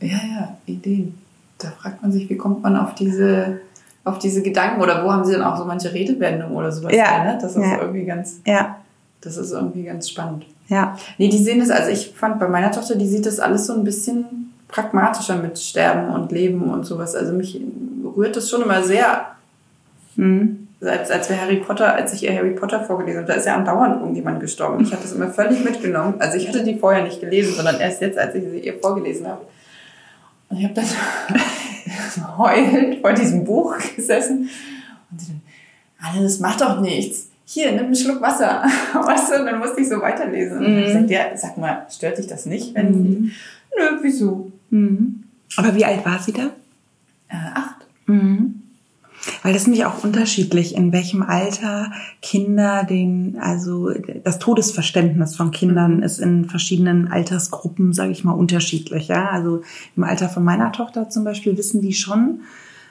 [0.00, 1.25] ja, ja, Ideen.
[1.58, 3.60] Da fragt man sich, wie kommt man auf diese,
[4.04, 6.94] auf diese Gedanken oder wo haben sie dann auch so manche Redewendungen oder sowas?
[6.94, 7.24] Ja.
[7.24, 7.38] Ne?
[7.40, 7.80] Das ist ja.
[7.80, 8.76] irgendwie ganz, ja.
[9.20, 10.44] das ist irgendwie ganz spannend.
[10.68, 10.96] Ja.
[11.18, 13.72] Nee, die sehen das, also ich fand bei meiner Tochter, die sieht das alles so
[13.72, 17.14] ein bisschen pragmatischer mit Sterben und Leben und sowas.
[17.14, 17.60] Also mich
[18.16, 19.26] rührt das schon immer sehr.
[20.16, 20.68] Mhm.
[20.80, 23.56] Als, als wir Harry Potter, als ich ihr Harry Potter vorgelesen habe, da ist ja
[23.56, 24.82] andauernd irgendjemand gestorben.
[24.84, 26.14] Ich habe das immer völlig mitgenommen.
[26.18, 29.26] Also ich hatte die vorher nicht gelesen, sondern erst jetzt, als ich sie ihr vorgelesen
[29.26, 29.40] habe.
[30.48, 30.86] Und ich habe dann
[32.38, 34.48] heulend vor diesem Buch gesessen
[35.10, 35.42] und sie dann,
[35.98, 37.28] Anne, das macht doch nichts.
[37.44, 38.64] Hier, nimm einen Schluck Wasser.
[38.94, 40.58] Weißt du, und dann musste ich so weiterlesen.
[40.58, 40.82] Und mhm.
[40.82, 43.32] ich sagte, ja, sag mal, stört dich das nicht, wenn mhm.
[43.76, 44.50] Nö, wieso?
[44.70, 45.24] Mhm.
[45.56, 46.50] Aber wie alt war sie da?
[47.28, 47.86] Äh, acht.
[48.06, 48.55] Mhm.
[49.42, 53.90] Weil das ist nämlich auch unterschiedlich, in welchem Alter Kinder den, also
[54.24, 56.02] das Todesverständnis von Kindern mhm.
[56.02, 59.08] ist in verschiedenen Altersgruppen, sage ich mal, unterschiedlich.
[59.08, 59.30] Ja?
[59.30, 59.62] Also
[59.96, 62.40] im Alter von meiner Tochter zum Beispiel wissen die schon,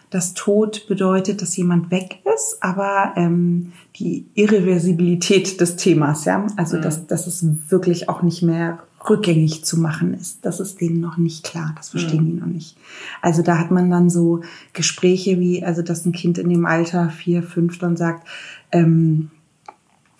[0.09, 6.77] dass Tod bedeutet, dass jemand weg ist, aber ähm, die Irreversibilität des Themas, ja, also
[6.77, 6.81] mhm.
[6.83, 10.45] dass, dass es wirklich auch nicht mehr rückgängig zu machen ist.
[10.45, 11.73] Das ist denen noch nicht klar.
[11.77, 12.27] Das verstehen mhm.
[12.27, 12.77] die noch nicht.
[13.21, 14.41] Also da hat man dann so
[14.73, 18.27] Gespräche wie, also dass ein Kind in dem Alter vier, fünf dann sagt,
[18.71, 19.29] ähm,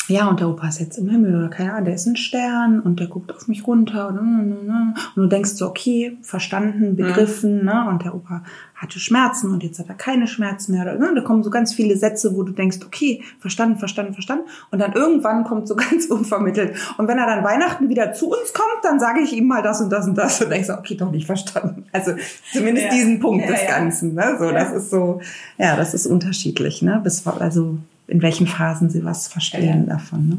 [0.08, 2.80] ja, und der Opa ist jetzt im Himmel oder keine Ahnung, der ist ein Stern
[2.80, 6.96] und der guckt auf mich runter und, und du denkst so, okay, verstanden, mhm.
[6.96, 7.66] begriffen, mhm.
[7.66, 7.88] ne?
[7.90, 8.44] Und der Opa
[8.76, 10.84] hatte Schmerzen und jetzt hat er keine Schmerzen mehr.
[10.84, 11.14] Oder, ne?
[11.16, 14.46] Da kommen so ganz viele Sätze, wo du denkst, okay, verstanden, verstanden, verstanden.
[14.70, 16.76] Und dann irgendwann kommt so ganz unvermittelt.
[16.98, 19.82] Und wenn er dann Weihnachten wieder zu uns kommt, dann sage ich ihm mal das
[19.82, 21.86] und das und das und denkst so, okay, doch nicht verstanden.
[21.92, 22.12] Also
[22.54, 22.94] zumindest ja.
[22.94, 23.70] diesen Punkt ja, des ja.
[23.70, 24.14] Ganzen.
[24.14, 24.36] Ne?
[24.38, 25.22] So, das ist so,
[25.58, 27.00] ja, das ist unterschiedlich, ne?
[27.04, 30.30] Bis, also in welchen Phasen sie was verstehen davon.
[30.30, 30.38] Ne?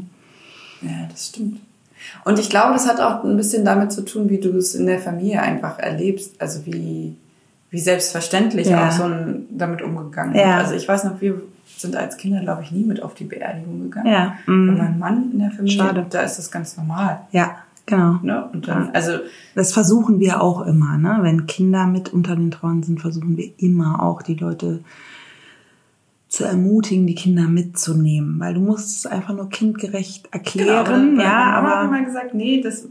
[0.81, 1.59] Ja, das stimmt.
[2.23, 4.85] Und ich glaube, das hat auch ein bisschen damit zu tun, wie du es in
[4.85, 6.39] der Familie einfach erlebst.
[6.39, 7.15] Also wie,
[7.69, 8.87] wie selbstverständlich ja.
[8.87, 10.45] auch so ein, damit umgegangen wird.
[10.45, 10.57] Ja.
[10.57, 11.41] Also ich weiß noch, wir
[11.77, 14.07] sind als Kinder, glaube ich, nie mit auf die Beerdigung gegangen.
[14.07, 14.35] Ja.
[14.45, 14.69] Mhm.
[14.69, 16.05] Und mein Mann in der Familie, Schade.
[16.09, 17.21] da ist das ganz normal.
[17.31, 18.19] Ja, genau.
[18.21, 18.47] Ne?
[18.53, 19.13] Und dann, also
[19.55, 21.19] das versuchen wir auch immer, ne?
[21.21, 24.79] Wenn Kinder mit unter den Trauern sind, versuchen wir immer auch die Leute
[26.27, 31.11] zu ermutigen, die Kinder mitzunehmen, weil du musst es einfach nur kindgerecht erklären.
[31.11, 32.87] Genau, ja, aber hat immer gesagt, nee, das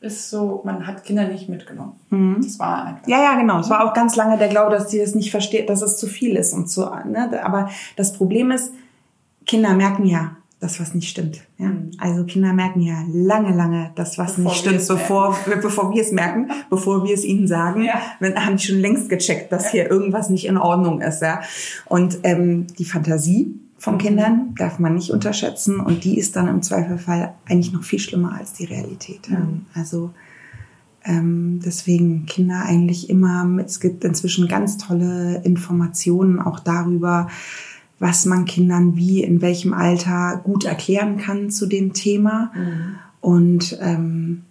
[0.00, 1.98] ist so, man hat Kinder nicht mitgenommen.
[2.10, 2.40] Mhm.
[2.42, 3.08] Das war einfach.
[3.08, 3.60] Ja, ja, genau.
[3.60, 6.06] Es war auch ganz lange der Glaube, dass sie das nicht versteht, dass es zu
[6.06, 6.88] viel ist und so.
[7.04, 7.42] Ne?
[7.42, 8.72] Aber das Problem ist,
[9.46, 11.40] Kinder merken ja, das, was nicht stimmt.
[11.56, 11.68] Ja?
[11.68, 11.92] Mhm.
[11.98, 16.12] Also Kinder merken ja lange, lange das, was bevor nicht stimmt, bevor, bevor wir es
[16.12, 17.84] merken, bevor wir es ihnen sagen.
[17.84, 18.00] Ja.
[18.20, 21.22] Dann haben die schon längst gecheckt, dass hier irgendwas nicht in Ordnung ist.
[21.22, 21.40] Ja?
[21.86, 23.98] Und ähm, die Fantasie von mhm.
[23.98, 28.34] Kindern darf man nicht unterschätzen und die ist dann im Zweifelfall eigentlich noch viel schlimmer
[28.36, 29.28] als die Realität.
[29.28, 29.38] Ja?
[29.38, 29.66] Mhm.
[29.74, 30.10] Also
[31.04, 37.28] ähm, deswegen Kinder eigentlich immer, es gibt inzwischen ganz tolle Informationen auch darüber,
[37.98, 42.52] was man Kindern wie in welchem Alter gut erklären kann zu dem Thema.
[42.54, 42.98] Mhm.
[43.20, 44.42] Und ähm,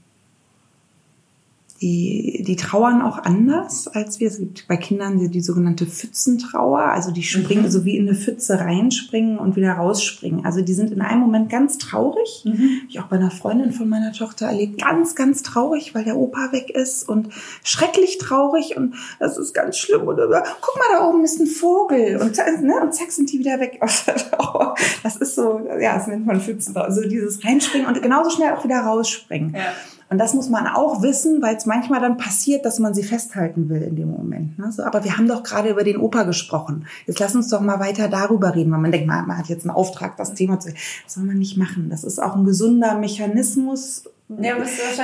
[1.81, 4.27] die, die trauern auch anders als wir.
[4.27, 7.69] Es gibt bei Kindern die, die sogenannte Pfützentrauer, also die springen mhm.
[7.69, 10.45] so wie in eine Pfütze reinspringen und wieder rausspringen.
[10.45, 12.43] Also die sind in einem Moment ganz traurig.
[12.45, 12.81] Mhm.
[12.89, 16.51] Ich auch bei einer Freundin von meiner Tochter erlebt, ganz, ganz traurig, weil der Opa
[16.51, 17.29] weg ist und
[17.63, 20.01] schrecklich traurig und das ist ganz schlimm.
[20.01, 23.59] Und guck mal, da oben ist ein Vogel und, ne, und zack sind die wieder
[23.59, 24.75] weg aus der Trauer.
[25.03, 26.85] Das ist so, ja, das nennt man Pfützentrauer.
[26.85, 29.53] Also dieses Reinspringen und genauso schnell auch wieder rausspringen.
[29.53, 29.73] Ja.
[30.09, 33.69] Und das muss man auch wissen, weil es manchmal dann passiert, dass man sie festhalten
[33.69, 34.57] will in dem Moment.
[34.57, 34.71] Ne?
[34.71, 36.85] So, aber wir haben doch gerade über den Opa gesprochen.
[37.05, 39.65] Jetzt lass uns doch mal weiter darüber reden, weil man denkt, man, man hat jetzt
[39.65, 40.69] einen Auftrag, das Thema zu.
[41.03, 41.89] Das soll man nicht machen.
[41.89, 44.55] Das ist auch ein gesunder Mechanismus ja,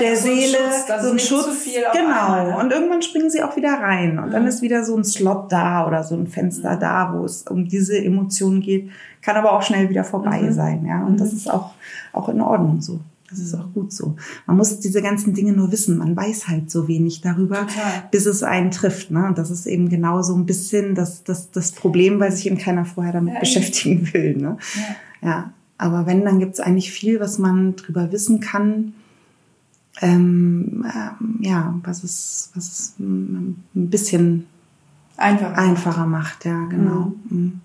[0.01, 0.57] der Seele,
[1.01, 2.09] so ein Schutz, so ein Schutz genau.
[2.09, 2.57] Einmal, ne?
[2.57, 4.31] Und irgendwann springen sie auch wieder rein und mhm.
[4.31, 6.79] dann ist wieder so ein Slot da oder so ein Fenster mhm.
[6.81, 8.89] da, wo es um diese Emotionen geht,
[9.21, 10.51] kann aber auch schnell wieder vorbei mhm.
[10.51, 11.05] sein, ja.
[11.05, 11.37] Und das mhm.
[11.37, 11.71] ist auch
[12.11, 12.99] auch in Ordnung so.
[13.33, 14.15] Das ist auch gut so.
[14.45, 15.97] Man muss diese ganzen Dinge nur wissen.
[15.97, 18.07] Man weiß halt so wenig darüber, Total.
[18.11, 19.09] bis es einen trifft.
[19.09, 19.25] Ne?
[19.25, 22.59] Und das ist eben genau so ein bisschen das, das, das Problem, weil sich eben
[22.59, 24.37] keiner vorher damit ja, beschäftigen will.
[24.37, 24.57] Ne?
[25.21, 25.27] Ja.
[25.27, 25.53] ja.
[25.79, 28.93] Aber wenn, dann gibt es eigentlich viel, was man drüber wissen kann.
[30.01, 34.45] Ähm, ähm, ja, was es, was es ein bisschen
[35.17, 36.45] einfacher, einfacher macht.
[36.45, 37.13] Ja, genau.
[37.29, 37.37] Mhm.
[37.37, 37.61] mhm.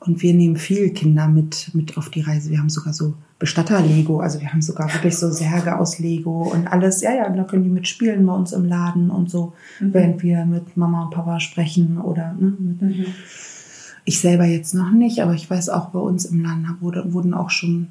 [0.00, 2.50] Und wir nehmen viel Kinder mit, mit auf die Reise.
[2.50, 4.20] Wir haben sogar so Bestatter-Lego.
[4.20, 7.02] Also wir haben sogar wirklich so Särge aus Lego und alles.
[7.02, 9.94] Ja, ja, da können die mitspielen bei uns im Laden und so, mhm.
[9.94, 13.06] während wir mit Mama und Papa sprechen oder ne, mhm.
[14.04, 17.34] ich selber jetzt noch nicht, aber ich weiß auch bei uns im Laden wurde, wurden
[17.34, 17.88] auch schon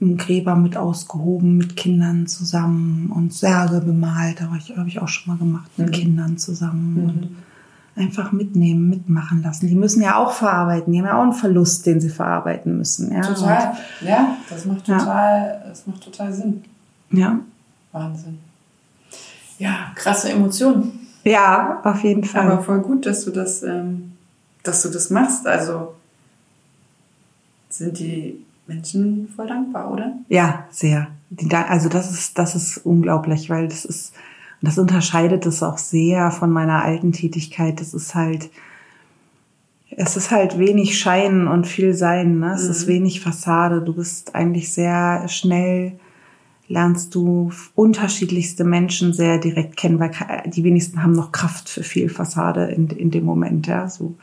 [0.00, 4.40] Gräber mit ausgehoben, mit Kindern zusammen und Särge bemalt.
[4.40, 5.92] Da habe ich, hab ich auch schon mal gemacht, mit mhm.
[5.92, 6.94] Kindern zusammen.
[6.94, 7.02] Mhm.
[7.02, 7.28] Und
[7.98, 9.66] einfach mitnehmen, mitmachen lassen.
[9.66, 10.92] Die müssen ja auch verarbeiten.
[10.92, 13.12] Die haben ja auch einen Verlust, den sie verarbeiten müssen.
[13.12, 13.20] Ja?
[13.22, 13.70] Total.
[14.00, 15.68] Und, ja, das macht total, ja.
[15.68, 16.64] das macht total Sinn.
[17.10, 17.40] Ja.
[17.92, 18.38] Wahnsinn.
[19.58, 21.06] Ja, krasse Emotionen.
[21.24, 22.50] Ja, auf jeden Fall.
[22.50, 24.12] Aber voll gut, dass du das, ähm,
[24.62, 25.46] dass du das machst.
[25.46, 25.94] Also
[27.68, 30.12] sind die Menschen voll dankbar, oder?
[30.28, 31.08] Ja, sehr.
[31.30, 34.12] Die, also das ist, das ist unglaublich, weil das ist,
[34.60, 37.80] und das unterscheidet es auch sehr von meiner alten Tätigkeit.
[37.80, 38.50] Das ist halt,
[39.90, 42.40] es ist halt wenig Schein und viel Sein.
[42.40, 42.54] Ne?
[42.54, 42.70] Es mhm.
[42.70, 43.82] ist wenig Fassade.
[43.82, 45.92] Du bist eigentlich sehr schnell,
[46.66, 50.10] lernst du unterschiedlichste Menschen sehr direkt kennen, weil
[50.46, 53.68] die wenigsten haben noch Kraft für viel Fassade in, in dem Moment.
[53.68, 54.16] Ja, so.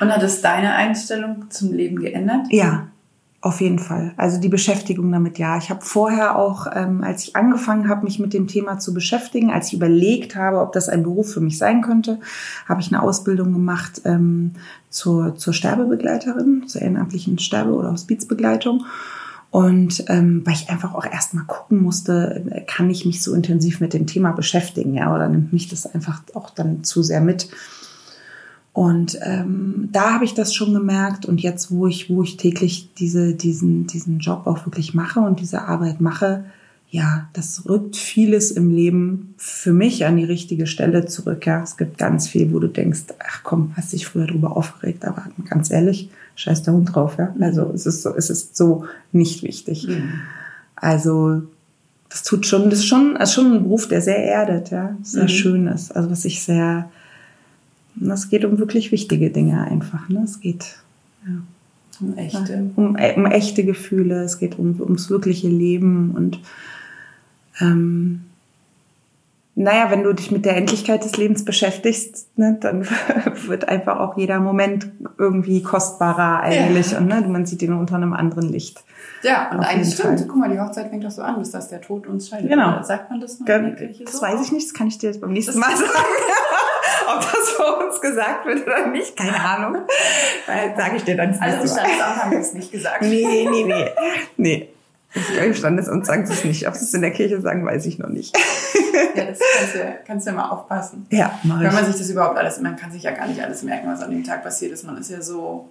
[0.00, 2.46] Und hat es deine Einstellung zum Leben geändert?
[2.50, 2.86] Ja,
[3.42, 4.14] auf jeden Fall.
[4.16, 5.58] Also die Beschäftigung damit, ja.
[5.58, 9.50] Ich habe vorher auch, ähm, als ich angefangen habe, mich mit dem Thema zu beschäftigen,
[9.50, 12.20] als ich überlegt habe, ob das ein Beruf für mich sein könnte,
[12.68, 14.52] habe ich eine Ausbildung gemacht ähm,
[14.90, 18.84] zur, zur Sterbebegleiterin, zur ehrenamtlichen Sterbe- oder Hospizbegleitung.
[19.50, 23.92] Und ähm, weil ich einfach auch erstmal gucken musste, kann ich mich so intensiv mit
[23.92, 27.48] dem Thema beschäftigen, ja, oder nimmt mich das einfach auch dann zu sehr mit.
[28.72, 31.26] Und ähm, da habe ich das schon gemerkt.
[31.26, 35.40] Und jetzt, wo ich, wo ich täglich diese, diesen, diesen Job auch wirklich mache und
[35.40, 36.44] diese Arbeit mache,
[36.92, 41.46] ja, das rückt vieles im Leben für mich an die richtige Stelle zurück.
[41.46, 45.06] Ja, es gibt ganz viel, wo du denkst, ach komm, hast dich früher drüber aufgeregt,
[45.06, 47.16] aber ganz ehrlich, scheiß der Hund drauf.
[47.18, 49.88] Ja, also es ist so, es ist so nicht wichtig.
[49.88, 50.20] Mhm.
[50.76, 51.42] Also
[52.10, 55.24] das tut schon, das ist schon, ist schon ein Beruf, der sehr erdet, ja, sehr
[55.24, 55.28] mhm.
[55.28, 55.96] schön ist.
[55.96, 56.90] Also was ich sehr
[58.00, 60.08] und es geht um wirklich wichtige Dinge einfach.
[60.08, 60.22] Ne?
[60.24, 60.76] Es geht
[61.26, 61.32] ja,
[62.00, 62.70] um echte.
[62.76, 66.40] Um, um, echte Gefühle, es geht um, ums wirkliche Leben und
[67.60, 68.22] ähm,
[69.54, 72.86] naja, wenn du dich mit der Endlichkeit des Lebens beschäftigst, ne, dann
[73.46, 76.92] wird einfach auch jeder Moment irgendwie kostbarer eigentlich.
[76.92, 76.98] Ja.
[76.98, 78.82] Und ne, man sieht ihn unter einem anderen Licht.
[79.22, 80.20] Ja, und Auf eigentlich stimmt.
[80.20, 80.26] Fall.
[80.26, 82.48] Guck mal, die Hochzeit fängt doch so an, bis dass der Tod uns scheidet.
[82.48, 82.82] Genau.
[82.82, 83.46] Sagt man das noch?
[83.46, 84.22] Das so?
[84.22, 85.90] weiß ich nicht, das kann ich dir jetzt beim nächsten das Mal sagen.
[87.14, 89.82] Ob das vor uns gesagt wird oder nicht, keine Ahnung.
[90.46, 93.02] Weil sage ich dir dann Also im Standesamt haben wir es nicht gesagt.
[93.02, 93.90] Nee, nee, nee.
[94.36, 94.68] Nee.
[95.44, 96.66] Im Standesamt sagen sie es nicht.
[96.68, 98.36] Ob sie es in der Kirche sagen, weiß ich noch nicht.
[99.14, 101.06] Ja, das kannst du, kannst du ja mal aufpassen.
[101.10, 103.62] Ja, mach Wenn man sich das überhaupt alles, man kann sich ja gar nicht alles
[103.62, 104.84] merken, was an dem Tag passiert ist.
[104.84, 105.70] Man ist ja so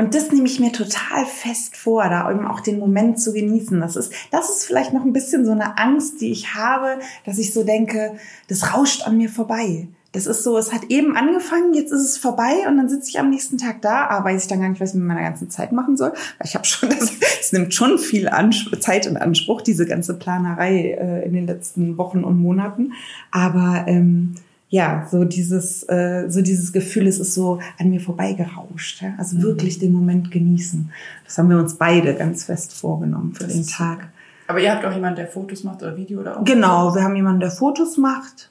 [0.00, 3.78] und das nehme ich mir total fest vor, da eben auch den Moment zu genießen.
[3.80, 7.36] Das ist, das ist vielleicht noch ein bisschen so eine Angst, die ich habe, dass
[7.36, 8.16] ich so denke,
[8.48, 9.88] das rauscht an mir vorbei.
[10.12, 13.20] Das ist so, es hat eben angefangen, jetzt ist es vorbei und dann sitze ich
[13.20, 15.50] am nächsten Tag da, aber weiß ich dann gar nicht, was ich mit meiner ganzen
[15.50, 16.10] Zeit machen soll.
[16.10, 20.14] Weil ich habe schon, das, es nimmt schon viel Anspruch, Zeit in Anspruch, diese ganze
[20.18, 22.92] Planerei äh, in den letzten Wochen und Monaten.
[23.30, 24.34] Aber ähm,
[24.68, 29.02] ja, so dieses, äh, so dieses Gefühl, es ist so an mir vorbeigerauscht.
[29.02, 29.14] Ja?
[29.18, 29.42] Also mhm.
[29.42, 30.90] wirklich den Moment genießen.
[31.24, 34.08] Das haben wir uns beide ganz fest vorgenommen für das den Tag.
[34.46, 37.14] Aber ihr habt auch jemanden, der Fotos macht oder Video oder auch Genau, wir haben
[37.14, 38.49] jemanden, der Fotos macht,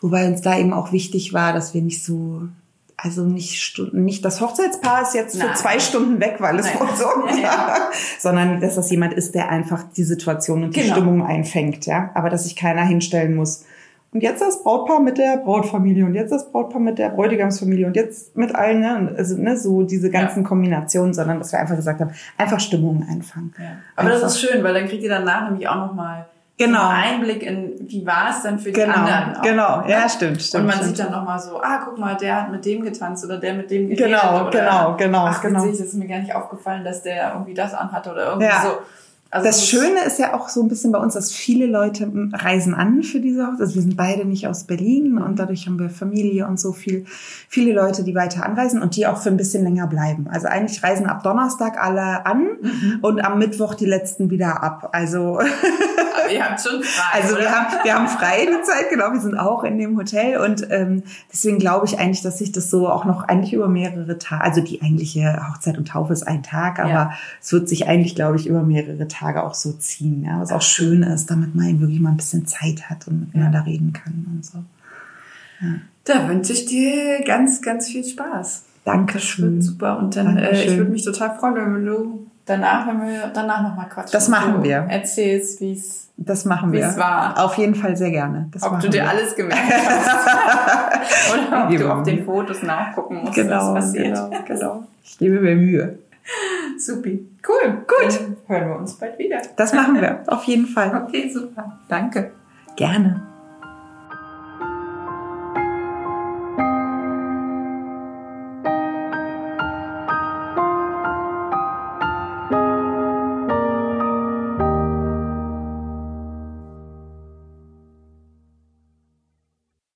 [0.00, 2.42] wobei uns da eben auch wichtig war, dass wir nicht so
[3.00, 5.48] also nicht, Stunden, nicht das Hochzeitspaar ist jetzt Nein.
[5.48, 7.76] für zwei Stunden weg, weil es so, ja, ja.
[8.18, 10.94] sondern dass das jemand ist, der einfach die Situation und die genau.
[10.94, 12.10] Stimmung einfängt, ja.
[12.14, 13.64] Aber dass sich keiner hinstellen muss.
[14.12, 17.94] Und jetzt das Brautpaar mit der Brautfamilie und jetzt das Brautpaar mit der Bräutigamsfamilie und
[17.94, 19.14] jetzt mit allen, ne?
[19.16, 20.48] also ne, so diese ganzen ja.
[20.48, 23.54] Kombinationen, sondern dass wir einfach gesagt haben, einfach Stimmung einfangen.
[23.58, 23.76] Ja.
[23.94, 24.22] Aber einfach.
[24.22, 26.26] das ist schön, weil dann kriegt ihr danach nämlich auch nochmal
[26.58, 26.80] genau.
[26.80, 28.94] so Einblick in, wie war es dann für die genau.
[28.94, 29.36] anderen.
[29.36, 29.90] Auch, genau, ne?
[29.90, 30.62] ja, stimmt, stimmt.
[30.62, 30.96] Und man stimmt.
[30.96, 33.70] sieht dann nochmal so, ah, guck mal, der hat mit dem getanzt oder der mit
[33.70, 34.06] dem geredet.
[34.06, 35.24] Genau, oder, genau, genau.
[35.26, 35.64] Ach, genau.
[35.64, 38.62] Witzig, das ist mir gar nicht aufgefallen, dass der irgendwie das anhatte oder irgendwie ja.
[38.62, 38.78] so.
[39.30, 42.72] Also das Schöne ist ja auch so ein bisschen bei uns, dass viele Leute reisen
[42.72, 43.60] an für diese Hochzeit.
[43.60, 47.04] Also wir sind beide nicht aus Berlin und dadurch haben wir Familie und so viel,
[47.46, 50.28] viele Leute, die weiter anreisen und die auch für ein bisschen länger bleiben.
[50.30, 52.98] Also eigentlich reisen ab Donnerstag alle an mhm.
[53.02, 54.88] und am Mittwoch die letzten wieder ab.
[54.92, 55.40] Also
[56.32, 57.20] ihr habt schon frei.
[57.20, 59.12] Also wir haben, wir haben frei die Zeit, genau.
[59.12, 61.02] Wir sind auch in dem Hotel und ähm,
[61.32, 64.60] deswegen glaube ich eigentlich, dass sich das so auch noch eigentlich über mehrere Tage, also
[64.60, 67.12] die eigentliche Hochzeit und Taufe ist ein Tag, aber ja.
[67.40, 70.24] es wird sich eigentlich, glaube ich, über mehrere Tage auch so ziehen.
[70.24, 70.40] Ja?
[70.40, 73.64] Was auch schön ist, damit man wirklich mal ein bisschen Zeit hat und miteinander ja.
[73.64, 74.58] reden kann und so.
[75.60, 75.74] Ja.
[76.04, 78.64] Da wünsche ich dir ganz, ganz viel Spaß.
[78.84, 79.56] Dankeschön.
[79.56, 79.98] Das wird super.
[79.98, 83.88] Und dann, äh, ich würde mich total freuen, wenn du danach, wenn wir danach nochmal
[83.88, 84.12] quatschen.
[84.12, 84.86] Das machen wir.
[84.88, 86.96] Erzählst, wie es das machen wir.
[86.96, 87.44] war.
[87.44, 88.48] Auf jeden Fall sehr gerne.
[88.50, 89.08] Das ob du dir wir.
[89.08, 91.32] alles gemerkt hast.
[91.32, 94.16] Oder ob du auf den Fotos nachgucken musst, genau, was passiert.
[94.16, 94.84] Genau, genau.
[95.04, 95.98] Ich gebe mir Mühe.
[96.76, 97.24] Supi.
[97.46, 97.84] Cool.
[97.86, 98.20] Gut.
[98.20, 99.38] Dann hören wir uns bald wieder.
[99.56, 100.22] Das machen wir.
[100.26, 101.04] Auf jeden Fall.
[101.06, 101.78] Okay, super.
[101.88, 102.32] Danke.
[102.76, 103.27] Gerne.